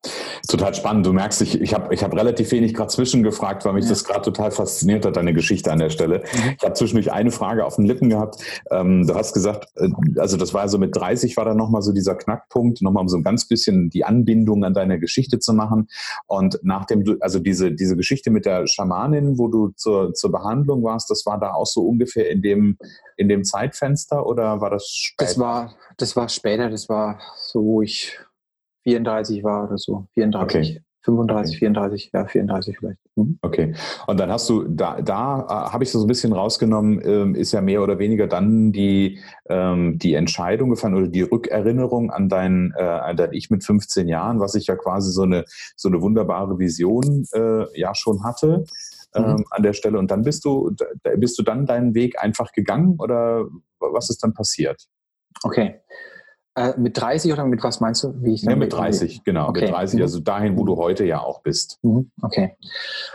Total 0.49 0.75
spannend. 0.75 1.07
Du 1.07 1.13
merkst, 1.13 1.41
ich, 1.41 1.59
ich 1.61 1.73
habe 1.73 1.95
ich 1.95 2.05
hab 2.05 2.15
relativ 2.15 2.53
wenig 2.53 2.75
gerade 2.75 2.89
zwischengefragt, 2.89 3.65
weil 3.65 3.73
mich 3.73 3.85
ja. 3.85 3.91
das 3.91 4.05
gerade 4.05 4.23
total 4.23 4.51
fasziniert 4.51 5.07
hat, 5.07 5.17
deine 5.17 5.33
Geschichte 5.33 5.73
an 5.73 5.79
der 5.79 5.89
Stelle. 5.89 6.19
Mhm. 6.19 6.55
Ich 6.59 6.63
habe 6.63 6.75
zwischendurch 6.75 7.13
eine 7.13 7.31
Frage 7.31 7.65
auf 7.65 7.77
den 7.77 7.87
Lippen 7.87 8.11
gehabt. 8.11 8.37
Ähm, 8.71 9.07
du 9.07 9.15
hast 9.15 9.33
gesagt, 9.33 9.69
äh, 9.77 9.89
also 10.19 10.37
das 10.37 10.53
war 10.53 10.69
so 10.69 10.77
mit 10.77 10.95
30 10.95 11.37
war 11.39 11.47
dann 11.47 11.57
nochmal 11.57 11.81
so 11.81 11.93
dieser 11.93 12.15
Knackpunkt, 12.15 12.83
nochmal 12.83 13.01
um 13.01 13.09
so 13.09 13.17
ein 13.17 13.23
ganz 13.23 13.49
bisschen 13.49 13.89
die 13.89 14.05
Anbindung 14.05 14.65
an 14.65 14.75
deine 14.75 15.01
Geschichte 15.01 15.39
zu 15.39 15.55
machen. 15.55 15.89
Und 16.27 16.59
nachdem 16.63 17.05
du, 17.05 17.17
also 17.21 17.39
diese, 17.39 17.73
diese 17.73 17.97
Geschichte 17.97 18.31
mit 18.31 18.45
der 18.45 18.67
Schamanin, 18.67 19.39
wo 19.39 19.49
du 19.49 19.71
zur, 19.77 20.13
zur 20.13 20.31
Behandlung 20.31 20.83
warst, 20.85 21.09
das 21.11 21.25
war 21.25 21.41
da 21.41 21.55
auch 21.55 21.67
so 21.67 21.87
ungefähr 21.87 22.31
in 22.31 22.43
dem, 22.43 22.77
in 23.17 23.31
dem 23.31 23.45
Zeitfenster 23.45 24.27
oder 24.27 24.61
war 24.61 24.69
das 24.69 24.89
später? 24.89 25.31
Das 25.31 25.39
war, 25.39 25.75
das 25.97 26.17
war 26.17 26.29
später, 26.29 26.69
das 26.69 26.91
war 26.91 27.19
so, 27.37 27.63
wo 27.63 27.83
ich 27.83 28.19
34 28.85 29.43
war 29.43 29.65
oder 29.65 29.79
so. 29.79 30.07
34. 30.15 30.71
Okay. 30.71 30.85
35, 31.05 31.59
34, 31.59 32.11
ja, 32.15 32.27
34 32.27 32.79
vielleicht. 32.79 32.99
Mhm. 33.17 33.39
Okay. 33.43 33.75
Und 34.07 34.19
dann 34.19 34.31
hast 34.31 34.49
du, 34.49 34.65
da, 34.67 35.03
da 35.03 35.41
äh, 35.41 35.73
habe 35.73 35.85
ich 35.85 35.91
so 35.91 36.01
ein 36.01 36.07
bisschen 36.07 36.33
rausgenommen, 36.33 37.01
ähm, 37.05 37.35
ist 37.35 37.53
ja 37.53 37.61
mehr 37.61 37.83
oder 37.83 37.99
weniger 37.99 38.27
dann 38.27 38.73
die, 38.73 39.21
ähm, 39.49 39.99
die 39.99 40.15
Entscheidung 40.15 40.71
gefallen 40.71 40.95
oder 40.95 41.09
die 41.09 41.23
Rückerinnerung 41.23 42.11
an 42.11 42.29
dein, 42.29 42.73
äh, 42.77 42.83
an 42.83 43.17
dein 43.17 43.33
Ich 43.35 43.51
mit 43.51 43.65
15 43.65 44.09
Jahren, 44.09 44.41
was 44.41 44.55
ich 44.55 44.67
ja 44.67 44.77
quasi 44.77 45.13
so 45.13 45.23
eine, 45.23 45.45
so 45.77 45.89
eine 45.89 46.01
wunderbare 46.01 46.59
Vision 46.59 47.27
äh, 47.35 47.79
ja 47.79 47.95
schon 47.95 48.25
hatte. 48.25 48.65
Mhm. 49.15 49.25
Ähm, 49.25 49.45
an 49.51 49.63
der 49.63 49.75
Stelle. 49.75 49.99
Und 49.99 50.11
dann 50.11 50.23
bist 50.23 50.45
du, 50.45 50.75
bist 51.19 51.39
du 51.39 51.45
dann 51.45 51.67
deinen 51.67 51.95
Weg 51.95 52.21
einfach 52.21 52.51
gegangen 52.51 52.97
oder 52.99 53.47
was 53.79 54.11
ist 54.11 54.25
dann 54.25 54.35
passiert? 54.35 54.89
Okay. 55.45 55.81
Äh, 56.57 56.75
mit 56.79 56.97
30 56.97 57.33
oder 57.33 57.45
mit 57.45 57.65
was 57.65 57.81
meinst 57.81 58.05
du? 58.05 58.15
Wie 58.23 58.35
ich 58.35 58.43
ja, 58.43 58.55
mit 58.55 58.73
30, 58.73 59.25
genau. 59.25 59.49
Okay. 59.49 59.63
Mit 59.63 59.71
30, 59.71 60.01
also 60.01 60.21
dahin, 60.21 60.57
wo 60.57 60.65
du 60.65 60.77
heute 60.77 61.05
ja 61.05 61.21
auch 61.21 61.43
bist. 61.43 61.81
Mhm. 61.83 62.13
Okay. 62.23 62.57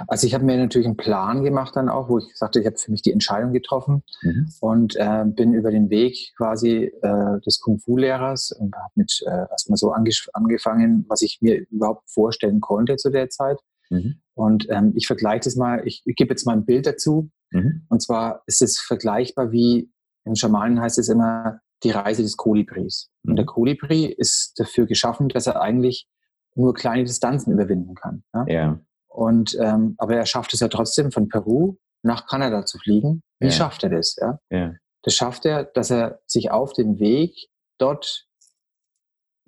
Also 0.08 0.28
ich 0.28 0.34
habe 0.34 0.44
mir 0.44 0.58
natürlich 0.58 0.88
einen 0.88 0.98
Plan 0.98 1.44
gemacht 1.44 1.76
dann 1.78 1.88
auch, 1.88 2.10
wo 2.10 2.18
ich 2.18 2.26
sagte, 2.36 2.60
ich 2.60 2.66
habe 2.66 2.78
für 2.78 2.92
mich 2.92 3.02
die 3.02 3.14
Entscheidung 3.14 3.54
getroffen 3.54 4.04
mhm. 4.24 4.50
und 4.60 4.98
äh, 4.98 5.24
bin 5.26 5.54
über 5.54 5.72
den 5.72 5.90
Weg 5.90 6.34
quasi 6.36 6.92
äh, 7.02 7.40
des 7.46 7.62
Kung-Fu-Lehrers 7.62 8.52
und 8.52 8.76
habe 8.76 8.92
mit 8.96 9.22
äh, 9.26 9.48
erstmal 9.50 9.78
so 9.78 9.92
angefangen, 9.94 11.06
was 11.08 11.22
ich 11.22 11.40
mir 11.40 11.66
überhaupt 11.70 12.10
vorstellen 12.10 12.60
konnte 12.60 12.98
zu 12.98 13.10
der 13.10 13.30
Zeit. 13.30 13.58
Mhm. 13.90 14.16
Und 14.34 14.68
ähm, 14.70 14.92
ich 14.96 15.08
vergleiche 15.08 15.46
das 15.46 15.56
mal, 15.56 15.82
ich, 15.86 16.02
ich 16.06 16.16
gebe 16.18 16.32
jetzt 16.32 16.46
mal 16.46 16.58
ein 16.58 16.66
Bild 16.66 16.86
dazu. 16.86 17.30
Mhm. 17.52 17.86
Und 17.88 18.02
zwar 18.02 18.44
ist 18.48 18.62
es 18.62 18.80
vergleichbar 18.80 19.54
wie, 19.54 19.90
im 20.26 20.36
Schamanen 20.36 20.82
heißt 20.82 21.00
es 21.00 21.08
immer, 21.08 21.62
die 21.84 21.92
Reise 21.92 22.24
des 22.24 22.38
Kolibris. 22.38 23.10
Und 23.26 23.36
der. 23.36 23.46
Kolibri 23.46 24.06
ist 24.06 24.60
dafür 24.60 24.86
geschaffen, 24.86 25.30
dass 25.30 25.48
er 25.48 25.62
eigentlich 25.62 26.08
nur 26.56 26.74
kleine 26.74 27.04
Distanzen 27.04 27.54
überwinden 27.54 27.96
kann. 27.96 28.24
Ja. 28.34 28.46
ja. 28.48 28.80
Und 29.08 29.58
ähm, 29.60 29.96
aber 29.98 30.16
er 30.16 30.26
schafft 30.26 30.54
es 30.54 30.60
ja 30.60 30.68
trotzdem 30.68 31.12
von 31.12 31.30
Peru 31.30 31.78
nach 32.04 32.28
Kanada 32.28 32.66
zu 32.66 32.78
fliegen. 32.78 33.24
Wie 33.40 33.48
ja. 33.48 33.52
schafft 33.52 33.84
er 33.84 33.90
das? 33.90 34.16
Ja? 34.20 34.40
ja. 34.50 34.74
Das 35.04 35.16
schafft 35.16 35.46
er, 35.46 35.64
dass 35.64 35.92
er 35.92 36.20
sich 36.26 36.52
auf 36.52 36.74
dem 36.74 37.00
Weg 37.00 37.50
dort, 37.78 38.28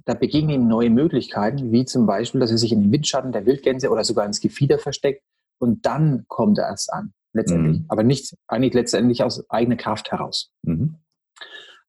da 0.05 0.13
begegnen 0.13 0.49
ihm 0.51 0.67
neue 0.67 0.89
Möglichkeiten, 0.89 1.71
wie 1.71 1.85
zum 1.85 2.05
Beispiel, 2.05 2.39
dass 2.39 2.51
er 2.51 2.57
sich 2.57 2.71
in 2.71 2.81
den 2.81 2.91
Windschatten 2.91 3.31
der 3.31 3.45
Wildgänse 3.45 3.89
oder 3.89 4.03
sogar 4.03 4.25
ins 4.25 4.39
Gefieder 4.39 4.79
versteckt 4.79 5.23
und 5.59 5.85
dann 5.85 6.25
kommt 6.27 6.57
er 6.57 6.69
erst 6.69 6.91
an, 6.91 7.13
letztendlich. 7.33 7.79
Mhm. 7.79 7.85
Aber 7.89 8.03
nicht 8.03 8.35
eigentlich 8.47 8.73
letztendlich 8.73 9.23
aus 9.23 9.47
eigener 9.49 9.75
Kraft 9.75 10.11
heraus. 10.11 10.51
Mhm. 10.63 10.95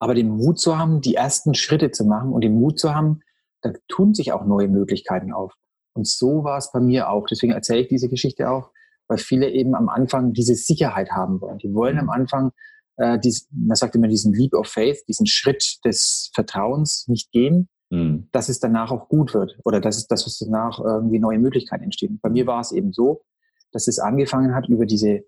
Aber 0.03 0.15
den 0.15 0.31
Mut 0.31 0.59
zu 0.59 0.77
haben, 0.77 1.01
die 1.01 1.15
ersten 1.15 1.55
Schritte 1.55 1.93
zu 1.93 2.05
machen 2.05 2.33
und 2.33 2.43
den 2.43 2.59
Mut 2.59 2.77
zu 2.77 2.93
haben, 2.93 3.21
da 3.61 3.73
tun 3.87 4.15
sich 4.15 4.33
auch 4.33 4.45
neue 4.45 4.67
Möglichkeiten 4.67 5.33
auf. 5.33 5.55
Und 5.95 6.09
so 6.09 6.43
war 6.43 6.59
es 6.59 6.73
bei 6.73 6.81
mir 6.81 7.09
auch. 7.09 7.25
Deswegen 7.29 7.53
erzähle 7.53 7.83
ich 7.83 7.89
diese 7.89 8.09
Geschichte 8.09 8.51
auch, 8.51 8.73
weil 9.07 9.19
viele 9.19 9.49
eben 9.51 9.77
am 9.77 9.89
Anfang 9.89 10.33
diese 10.33 10.57
Sicherheit 10.57 11.13
haben 11.13 11.41
wollen. 11.41 11.59
Die 11.59 11.73
wollen 11.73 12.01
am 12.01 12.07
mhm. 12.07 12.11
Anfang, 12.11 12.51
äh, 12.97 13.17
dies, 13.21 13.47
man 13.53 13.77
sagt 13.77 13.95
immer, 13.95 14.09
diesen 14.09 14.35
Leap 14.35 14.55
of 14.55 14.67
Faith, 14.67 15.05
diesen 15.07 15.27
Schritt 15.27 15.79
des 15.85 16.33
Vertrauens 16.35 17.07
nicht 17.07 17.31
gehen, 17.31 17.69
mhm. 17.91 18.27
dass 18.33 18.49
es 18.49 18.59
danach 18.59 18.91
auch 18.91 19.09
gut 19.09 19.35
wird 19.35 19.57
oder 19.65 19.81
dass 19.81 19.99
es, 19.99 20.09
dass 20.09 20.27
es 20.27 20.41
danach 20.41 20.81
irgendwie 20.81 21.21
neue 21.21 21.39
Möglichkeiten 21.39 21.85
entstehen. 21.85 22.19
Bei 22.21 22.29
mir 22.29 22.49
war 22.49 22.61
es 22.61 22.73
eben 22.73 22.93
so, 22.93 23.23
dass 23.71 23.87
es 23.87 24.01
angefangen 24.01 24.53
hat 24.53 24.69
über 24.69 24.85
diese, 24.85 25.23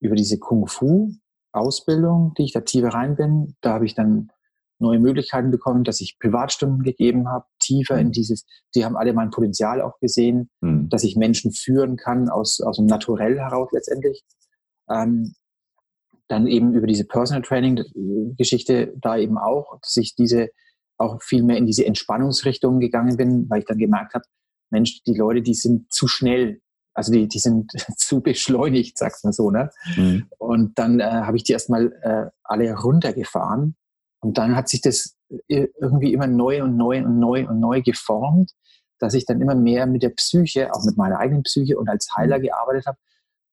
über 0.00 0.14
diese 0.14 0.38
Kung 0.38 0.66
Fu 0.66 1.12
Ausbildung, 1.54 2.34
die 2.36 2.44
ich 2.44 2.52
da 2.52 2.60
tiefer 2.60 2.88
rein 2.88 3.16
bin. 3.16 3.56
Da 3.60 3.74
habe 3.74 3.86
ich 3.86 3.94
dann 3.94 4.30
neue 4.78 4.98
Möglichkeiten 4.98 5.50
bekommen, 5.50 5.84
dass 5.84 6.00
ich 6.00 6.18
Privatstunden 6.18 6.82
gegeben 6.82 7.28
habe, 7.28 7.46
tiefer 7.60 7.98
in 7.98 8.08
mhm. 8.08 8.12
dieses, 8.12 8.44
die 8.74 8.84
haben 8.84 8.96
alle 8.96 9.12
mein 9.12 9.30
Potenzial 9.30 9.80
auch 9.80 9.98
gesehen, 10.00 10.50
mhm. 10.60 10.88
dass 10.88 11.04
ich 11.04 11.16
Menschen 11.16 11.52
führen 11.52 11.96
kann 11.96 12.28
aus, 12.28 12.60
aus 12.60 12.76
dem 12.76 12.86
Naturell 12.86 13.38
heraus 13.38 13.70
letztendlich. 13.72 14.22
Ähm, 14.90 15.34
dann 16.28 16.46
eben 16.46 16.74
über 16.74 16.86
diese 16.86 17.04
Personal 17.04 17.42
Training 17.42 17.84
Geschichte 18.36 18.94
da 19.00 19.16
eben 19.16 19.38
auch, 19.38 19.78
dass 19.80 19.96
ich 19.96 20.14
diese 20.14 20.48
auch 20.96 21.22
viel 21.22 21.42
mehr 21.42 21.58
in 21.58 21.66
diese 21.66 21.84
Entspannungsrichtung 21.84 22.80
gegangen 22.80 23.16
bin, 23.16 23.48
weil 23.50 23.60
ich 23.60 23.66
dann 23.66 23.78
gemerkt 23.78 24.14
habe, 24.14 24.24
Mensch, 24.70 25.02
die 25.02 25.14
Leute, 25.14 25.42
die 25.42 25.54
sind 25.54 25.92
zu 25.92 26.08
schnell 26.08 26.60
also 26.94 27.12
die, 27.12 27.28
die 27.28 27.38
sind 27.38 27.72
zu 27.96 28.20
beschleunigt, 28.20 28.96
sagst 28.96 29.24
du 29.24 29.32
so, 29.32 29.50
ne? 29.50 29.70
Mhm. 29.96 30.28
Und 30.38 30.78
dann 30.78 31.00
äh, 31.00 31.04
habe 31.04 31.36
ich 31.36 31.44
die 31.44 31.52
erstmal 31.52 31.92
äh, 32.02 32.30
alle 32.42 32.74
runtergefahren. 32.74 33.76
Und 34.20 34.38
dann 34.38 34.56
hat 34.56 34.68
sich 34.68 34.80
das 34.80 35.16
äh, 35.48 35.68
irgendwie 35.78 36.12
immer 36.12 36.26
neu 36.26 36.62
und 36.62 36.76
neu 36.76 37.04
und 37.04 37.18
neu 37.18 37.46
und 37.46 37.60
neu 37.60 37.82
geformt, 37.82 38.52
dass 38.98 39.14
ich 39.14 39.26
dann 39.26 39.40
immer 39.40 39.54
mehr 39.54 39.86
mit 39.86 40.02
der 40.02 40.10
Psyche, 40.10 40.72
auch 40.72 40.84
mit 40.84 40.96
meiner 40.96 41.18
eigenen 41.18 41.42
Psyche 41.42 41.78
und 41.78 41.88
als 41.88 42.08
Heiler 42.16 42.38
mhm. 42.38 42.42
gearbeitet 42.42 42.86
habe. 42.86 42.98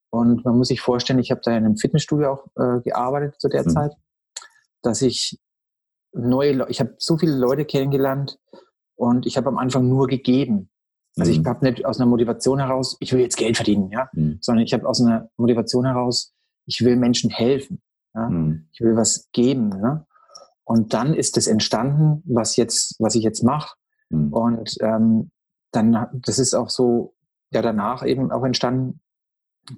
Und 0.10 0.46
man 0.46 0.58
muss 0.58 0.68
sich 0.68 0.82
vorstellen, 0.82 1.20
ich 1.20 1.32
habe 1.32 1.42
da 1.44 1.52
in 1.52 1.66
einem 1.66 1.78
Fitnessstudio 1.78 2.32
auch 2.32 2.48
äh, 2.56 2.82
gearbeitet 2.82 3.40
zu 3.40 3.50
der 3.50 3.64
mhm. 3.64 3.70
Zeit, 3.70 3.92
dass 4.82 5.02
ich 5.02 5.40
neue, 6.14 6.68
ich 6.70 6.80
habe 6.80 6.96
so 6.98 7.18
viele 7.18 7.36
Leute 7.36 7.66
kennengelernt 7.66 8.40
und 8.96 9.26
ich 9.26 9.38
habe 9.38 9.48
am 9.50 9.58
Anfang 9.58 9.88
nur 9.88 10.08
gegeben. 10.08 10.71
Also 11.18 11.32
mhm. 11.32 11.42
ich 11.42 11.46
habe 11.46 11.66
nicht 11.66 11.86
aus 11.86 12.00
einer 12.00 12.10
Motivation 12.10 12.60
heraus, 12.60 12.98
ich 13.00 13.12
will 13.12 13.20
jetzt 13.20 13.38
Geld 13.38 13.58
verdienen, 13.58 13.90
ja, 13.92 14.10
mhm. 14.14 14.38
sondern 14.42 14.64
ich 14.64 14.74
habe 14.74 14.88
aus 14.88 15.02
einer 15.02 15.30
Motivation 15.38 15.86
heraus, 15.86 16.34
ich 16.66 16.84
will 16.84 16.96
Menschen 16.96 17.30
helfen, 17.30 17.82
ja? 18.14 18.30
Mhm. 18.30 18.68
ich 18.72 18.82
will 18.82 18.96
was 18.96 19.30
geben. 19.32 19.70
Ne? 19.70 20.06
Und 20.64 20.94
dann 20.94 21.14
ist 21.14 21.38
es 21.38 21.48
entstanden, 21.48 22.24
was 22.26 22.56
jetzt, 22.56 22.96
was 23.00 23.16
ich 23.16 23.24
jetzt 23.24 23.44
mache. 23.44 23.76
Mhm. 24.10 24.34
Und 24.34 24.78
ähm, 24.82 25.32
dann, 25.72 26.08
das 26.14 26.40
ist 26.40 26.54
auch 26.54 26.70
so, 26.70 27.14
ja 27.52 27.62
danach 27.62 28.06
eben 28.06 28.32
auch 28.32 28.44
entstanden, 28.44 29.02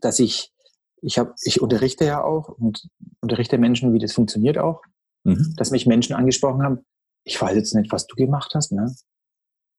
dass 0.01 0.19
ich, 0.19 0.53
ich 1.01 1.17
habe, 1.17 1.33
ich 1.43 1.61
unterrichte 1.61 2.05
ja 2.05 2.23
auch 2.23 2.49
und 2.49 2.87
unterrichte 3.21 3.57
Menschen, 3.57 3.93
wie 3.93 3.99
das 3.99 4.13
funktioniert 4.13 4.57
auch, 4.57 4.81
mhm. 5.23 5.53
dass 5.57 5.71
mich 5.71 5.85
Menschen 5.85 6.15
angesprochen 6.15 6.63
haben. 6.63 6.85
Ich 7.23 7.41
weiß 7.41 7.55
jetzt 7.55 7.73
nicht, 7.75 7.91
was 7.91 8.07
du 8.07 8.15
gemacht 8.15 8.51
hast, 8.53 8.71
ne? 8.71 8.93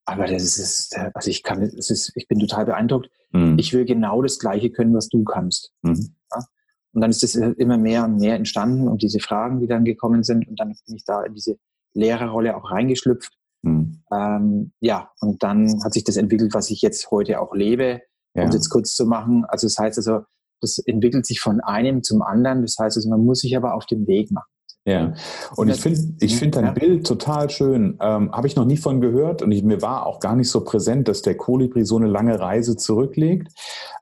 Aber 0.07 0.27
das 0.27 0.59
ist, 0.59 0.97
also 1.15 1.31
ich 1.31 1.43
kann, 1.43 1.63
es 1.63 1.91
ist, 1.91 2.13
ich 2.15 2.29
bin 2.29 2.39
total 2.39 2.67
beeindruckt. 2.67 3.09
Mhm. 3.33 3.59
Ich 3.59 3.73
will 3.73 3.85
genau 3.85 4.23
das 4.23 4.39
Gleiche 4.39 4.71
können, 4.71 4.95
was 4.95 5.09
du 5.09 5.25
kannst. 5.25 5.73
Mhm. 5.83 6.15
Ja? 6.31 6.45
Und 6.93 7.01
dann 7.01 7.11
ist 7.11 7.25
es 7.25 7.35
immer 7.35 7.79
mehr 7.79 8.05
und 8.05 8.17
mehr 8.17 8.37
entstanden 8.37 8.87
und 8.87 9.03
diese 9.03 9.19
Fragen, 9.19 9.61
die 9.61 9.67
dann 9.67 9.85
gekommen 9.85 10.23
sind, 10.23 10.47
und 10.47 10.61
dann 10.61 10.77
bin 10.87 10.97
ich 10.97 11.05
da 11.05 11.23
in 11.23 11.35
diese 11.35 11.57
Lehrerrolle 11.95 12.57
auch 12.57 12.71
reingeschlüpft. 12.71 13.33
Mhm. 13.63 14.03
Ähm, 14.13 14.73
ja, 14.81 15.11
und 15.21 15.43
dann 15.43 15.83
hat 15.83 15.95
sich 15.95 16.05
das 16.05 16.17
entwickelt, 16.17 16.55
was 16.55 16.71
ich 16.71 16.83
jetzt 16.83 17.11
heute 17.11 17.41
auch 17.41 17.55
lebe. 17.55 18.03
Ja. 18.35 18.43
Um 18.43 18.49
es 18.49 18.55
jetzt 18.55 18.71
kurz 18.71 18.95
zu 18.95 19.07
machen. 19.07 19.45
Also 19.47 19.67
das 19.67 19.79
heißt 19.79 19.97
also, 19.99 20.21
das 20.61 20.79
entwickelt 20.79 21.27
sich 21.27 21.41
von 21.41 21.61
einem 21.61 22.03
zum 22.03 22.23
anderen. 22.23 22.63
Das 22.63 22.77
heißt, 22.79 22.97
also, 22.97 23.09
man 23.09 23.25
muss 23.25 23.41
sich 23.41 23.57
aber 23.57 23.75
auf 23.75 23.87
den 23.87 24.07
Weg 24.07 24.31
machen. 24.31 24.51
Ja, 24.87 25.15
und 25.57 25.71
ich 25.71 25.81
finde 25.81 26.01
ich 26.21 26.37
finde 26.37 26.61
dein. 26.61 26.75
Bild 26.75 27.07
total 27.07 27.49
schön. 27.49 27.97
Ähm, 28.01 28.31
Habe 28.33 28.47
ich 28.47 28.55
noch 28.55 28.67
nie 28.67 28.77
von 28.77 29.01
gehört 29.01 29.41
und 29.41 29.51
ich, 29.51 29.63
mir 29.63 29.81
war 29.81 30.05
auch 30.05 30.21
gar 30.21 30.37
nicht 30.37 30.51
so 30.51 30.63
präsent, 30.63 31.09
dass 31.09 31.23
der 31.23 31.37
Kolibri 31.37 31.87
so 31.87 31.97
eine 31.97 32.07
lange 32.07 32.39
Reise 32.39 32.77
zurücklegt. 32.77 33.49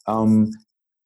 Ähm, 0.09 0.57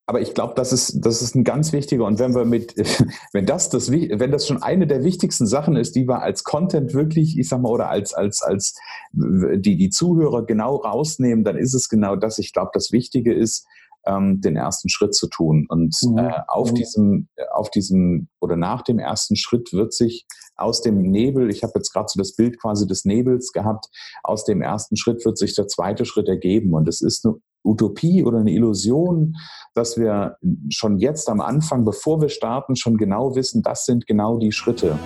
aber 0.09 0.21
ich 0.21 0.33
glaube, 0.33 0.53
das 0.55 0.71
ist, 0.71 1.05
das 1.05 1.21
ist 1.21 1.35
ein 1.35 1.43
ganz 1.43 1.73
wichtiger. 1.73 2.05
Und 2.05 2.17
wenn 2.17 2.33
wir 2.33 2.45
mit, 2.45 2.75
wenn 3.33 3.45
das, 3.45 3.69
das, 3.69 3.91
wenn 3.91 4.31
das 4.31 4.47
schon 4.47 4.63
eine 4.63 4.87
der 4.87 5.03
wichtigsten 5.03 5.45
Sachen 5.45 5.75
ist, 5.75 5.95
die 5.95 6.07
wir 6.07 6.21
als 6.21 6.43
Content 6.43 6.93
wirklich, 6.93 7.37
ich 7.37 7.47
sag 7.47 7.61
mal, 7.61 7.69
oder 7.69 7.89
als, 7.89 8.13
als, 8.13 8.41
als 8.41 8.73
die, 9.11 9.75
die 9.75 9.89
Zuhörer 9.89 10.45
genau 10.45 10.77
rausnehmen, 10.77 11.43
dann 11.43 11.57
ist 11.57 11.75
es 11.75 11.89
genau 11.89 12.15
das. 12.15 12.39
Ich 12.39 12.53
glaube, 12.53 12.71
das 12.73 12.91
Wichtige 12.91 13.33
ist, 13.33 13.67
ähm, 14.07 14.41
den 14.41 14.55
ersten 14.55 14.89
Schritt 14.89 15.13
zu 15.13 15.27
tun. 15.27 15.65
Und 15.69 15.95
mhm. 16.03 16.17
äh, 16.17 16.33
auf 16.47 16.71
mhm. 16.71 16.75
diesem, 16.75 17.27
auf 17.51 17.69
diesem 17.69 18.29
oder 18.39 18.55
nach 18.55 18.81
dem 18.81 18.99
ersten 18.99 19.35
Schritt 19.35 19.73
wird 19.73 19.93
sich 19.93 20.25
aus 20.55 20.81
dem 20.81 21.01
Nebel, 21.01 21.51
ich 21.51 21.63
habe 21.63 21.73
jetzt 21.75 21.91
gerade 21.93 22.07
so 22.09 22.17
das 22.17 22.35
Bild 22.35 22.59
quasi 22.59 22.87
des 22.87 23.05
Nebels 23.05 23.51
gehabt, 23.51 23.87
aus 24.23 24.43
dem 24.43 24.61
ersten 24.61 24.97
Schritt 24.97 25.23
wird 25.23 25.37
sich 25.37 25.53
der 25.53 25.67
zweite 25.67 26.05
Schritt 26.05 26.27
ergeben. 26.27 26.73
Und 26.73 26.87
es 26.87 27.01
ist 27.01 27.25
eine 27.25 27.35
Utopie 27.63 28.23
oder 28.23 28.39
eine 28.39 28.51
Illusion, 28.51 29.35
dass 29.75 29.97
wir 29.97 30.37
schon 30.69 30.97
jetzt 30.97 31.29
am 31.29 31.41
Anfang, 31.41 31.85
bevor 31.85 32.21
wir 32.21 32.29
starten, 32.29 32.75
schon 32.75 32.97
genau 32.97 33.35
wissen, 33.35 33.61
das 33.61 33.85
sind 33.85 34.07
genau 34.07 34.37
die 34.39 34.51
Schritte. 34.51 34.97